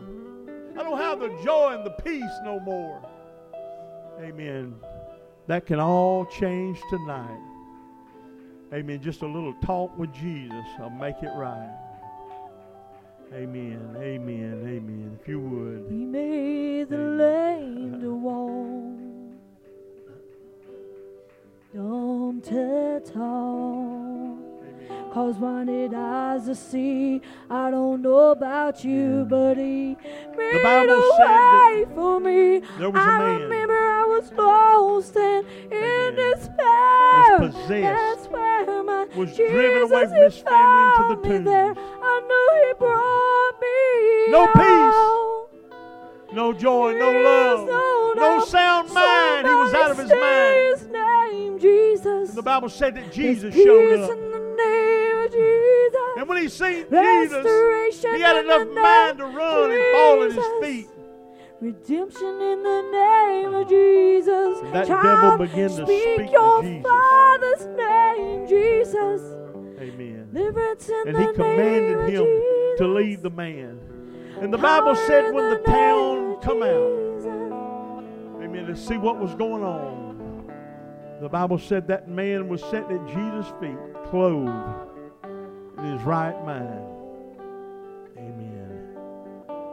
I 0.78 0.84
don't 0.84 0.97
have 0.97 1.20
the 1.20 1.30
joy 1.43 1.76
and 1.76 1.86
the 1.86 1.91
peace 2.03 2.24
no 2.43 2.59
more. 2.61 3.01
Amen. 4.22 4.76
That 5.47 5.66
can 5.66 5.80
all 5.80 6.26
change 6.26 6.80
tonight. 6.89 7.55
Amen. 8.74 9.01
Just 9.01 9.22
a 9.22 9.28
little 9.28 9.53
talk 9.63 9.97
with 9.97 10.13
Jesus. 10.13 10.66
I'll 10.80 10.89
make 10.89 11.22
it 11.22 11.32
right. 11.36 11.70
Amen. 13.34 13.95
Amen. 13.97 14.61
Amen. 14.66 15.20
If 15.22 15.28
you 15.28 15.39
would. 15.39 15.88
He 15.89 16.05
made 16.05 16.89
the 16.89 16.95
Amen. 16.95 17.18
lame 17.18 18.01
to 18.01 18.07
uh-huh. 18.07 18.16
walk. 18.16 18.95
Dumb 21.74 22.41
to 22.45 23.01
talk. 23.13 24.35
Cause 25.16 25.38
blinded 25.38 25.93
eyes 25.93 26.43
to 26.43 26.53
see. 26.55 27.22
I 27.49 27.72
don't 27.72 28.01
know 28.01 28.32
about 28.32 28.84
you, 28.84 29.26
but 29.30 29.55
he 29.55 29.95
made 30.36 30.61
Bible 30.61 30.91
a 30.91 31.09
way 31.22 31.86
for 31.95 32.20
me. 32.20 32.59
there 32.78 32.89
was 32.89 33.01
a 33.01 33.07
I 33.07 33.20
man 33.20 33.41
remember 33.43 33.74
I 33.76 34.03
was 34.03 34.30
lost 34.34 35.16
and 35.16 35.47
in 35.72 36.16
despair. 36.16 36.57
Was 36.68 37.53
possessed. 37.53 37.70
That's 37.70 38.28
where 38.28 38.84
my 38.84 39.07
Was 39.16 39.30
Jesus 39.30 39.51
driven 39.51 39.84
away 39.84 40.03
from 40.03 40.22
his 40.22 40.38
family 40.39 40.84
into 40.84 41.16
the 41.16 41.30
me 41.30 41.45
there. 41.45 41.74
I 41.78 42.16
know 42.30 42.47
he 42.59 42.74
brought 42.78 43.55
me 43.61 44.32
No 44.32 44.47
peace. 46.28 46.36
No 46.36 46.51
joy, 46.51 46.91
no 46.91 47.11
love, 47.11 47.68
no 47.70 48.13
no 48.18 48.43
sound 48.43 48.91
mind. 48.91 49.47
He 49.47 49.53
was 49.53 49.74
out 49.74 49.91
of 49.91 49.97
his 49.97 50.09
mind. 50.09 50.78
His 50.78 50.88
name, 50.88 51.57
Jesus. 51.57 52.34
The 52.34 52.43
Bible 52.43 52.68
said 52.68 52.95
that 52.95 53.13
Jesus 53.13 53.55
showed 53.55 53.99
up. 54.01 54.36
And 56.26 56.30
when 56.32 56.42
he 56.42 56.50
seen 56.50 56.88
Jesus, 56.90 58.02
he 58.02 58.20
had 58.20 58.44
enough 58.46 58.68
the 58.68 58.82
mind 58.82 59.20
to 59.20 59.26
run 59.26 59.70
and 59.70 59.94
fall 59.94 60.24
at 60.24 60.32
his 60.32 60.46
feet. 60.60 60.90
Redemption 61.62 62.42
in 62.42 62.64
the 62.64 62.82
name 62.92 63.54
of 63.54 63.70
Jesus. 63.70 64.60
And 64.64 64.74
that 64.74 64.88
Child, 64.88 65.04
devil 65.04 65.46
began 65.46 65.70
to 65.70 65.86
speak 65.86 66.02
speak 66.02 66.18
to 66.18 66.32
your 66.32 66.64
Jesus. 66.64 66.84
Father's 66.84 67.66
name, 67.78 68.48
Jesus. 68.48 69.22
Amen. 69.80 70.30
Deliverance 70.34 70.90
in 70.90 71.04
And 71.10 71.16
the 71.16 71.28
he 71.28 71.34
commanded 71.34 72.00
of 72.00 72.10
him 72.10 72.24
to 72.24 72.76
Jesus. 72.78 72.88
leave 72.88 73.22
the 73.22 73.30
man. 73.30 73.80
And 74.42 74.52
the 74.52 74.58
Bible 74.58 74.96
said 74.96 75.32
when 75.32 75.48
the 75.52 75.58
name 75.58 75.66
town 75.66 76.42
come 76.42 76.64
out, 76.64 78.42
Amen. 78.44 78.66
To 78.66 78.76
see 78.76 78.98
what 78.98 79.20
was 79.20 79.36
going 79.36 79.64
on. 79.64 80.50
The 81.22 81.30
Bible 81.30 81.60
said 81.60 81.88
that 81.90 82.10
man 82.10 82.50
was 82.50 82.62
sitting 82.64 82.98
at 82.98 83.08
Jesus' 83.10 83.54
feet, 83.62 83.78
clothed 84.10 84.95
in 85.78 85.84
his 85.84 86.02
right 86.04 86.36
mind. 86.46 86.86
Amen. 88.18 88.96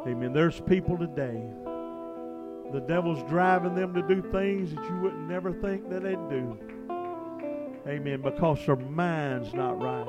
Amen. 0.07 0.33
There's 0.33 0.61
people 0.61 0.99
today. 0.99 1.43
The 2.73 2.81
devil's 2.81 3.23
driving 3.29 3.75
them 3.75 3.93
to 3.95 4.03
do 4.03 4.23
things 4.33 4.75
that 4.75 4.85
you 4.85 4.97
wouldn't 5.01 5.29
never 5.29 5.53
think 5.53 5.89
that 5.91 6.03
they'd 6.03 6.29
do. 6.31 6.59
Amen. 7.87 8.23
Because 8.23 8.65
their 8.65 8.77
mind's 8.77 9.53
not 9.53 9.81
right. 9.81 10.07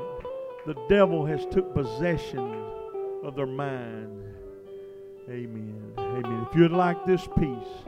The 0.65 0.75
devil 0.87 1.25
has 1.25 1.45
took 1.47 1.73
possession 1.73 2.63
of 3.23 3.35
their 3.35 3.45
mind. 3.45 4.23
Amen. 5.29 5.93
Amen. 5.97 6.47
If 6.49 6.55
you'd 6.55 6.71
like 6.71 7.05
this 7.05 7.27
peace, 7.37 7.87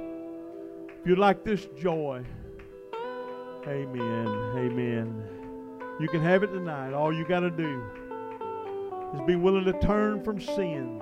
if 1.00 1.06
you'd 1.06 1.20
like 1.20 1.44
this 1.44 1.68
joy, 1.78 2.24
amen. 3.68 4.28
Amen. 4.58 5.35
You 5.98 6.10
can 6.10 6.22
have 6.22 6.44
it 6.44 6.48
tonight. 6.48 6.94
All 6.94 7.14
you 7.14 7.26
got 7.26 7.40
to 7.40 7.50
do 7.50 7.82
is 9.14 9.22
be 9.26 9.36
willing 9.38 9.64
to 9.66 9.74
turn 9.80 10.24
from 10.24 10.42
sin. 10.42 11.02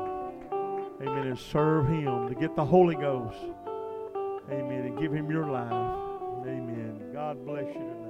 Amen. 1.02 1.28
And 1.28 1.40
serve 1.40 1.88
Him 1.88 2.28
to 2.28 2.36
get 2.36 2.56
the 2.56 2.64
Holy 2.64 2.96
Ghost. 2.96 3.38
Amen. 4.52 4.86
And 4.86 5.00
give 5.00 5.12
Him 5.12 5.32
your 5.32 5.48
life. 5.48 5.72
Amen. 6.46 7.10
God 7.12 7.44
bless 7.44 7.66
you 7.66 7.74
tonight. 7.74 8.04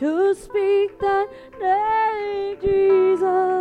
To 0.00 0.34
speak 0.34 0.98
that 1.00 1.28
name, 1.58 2.60
Jesus. 2.60 3.60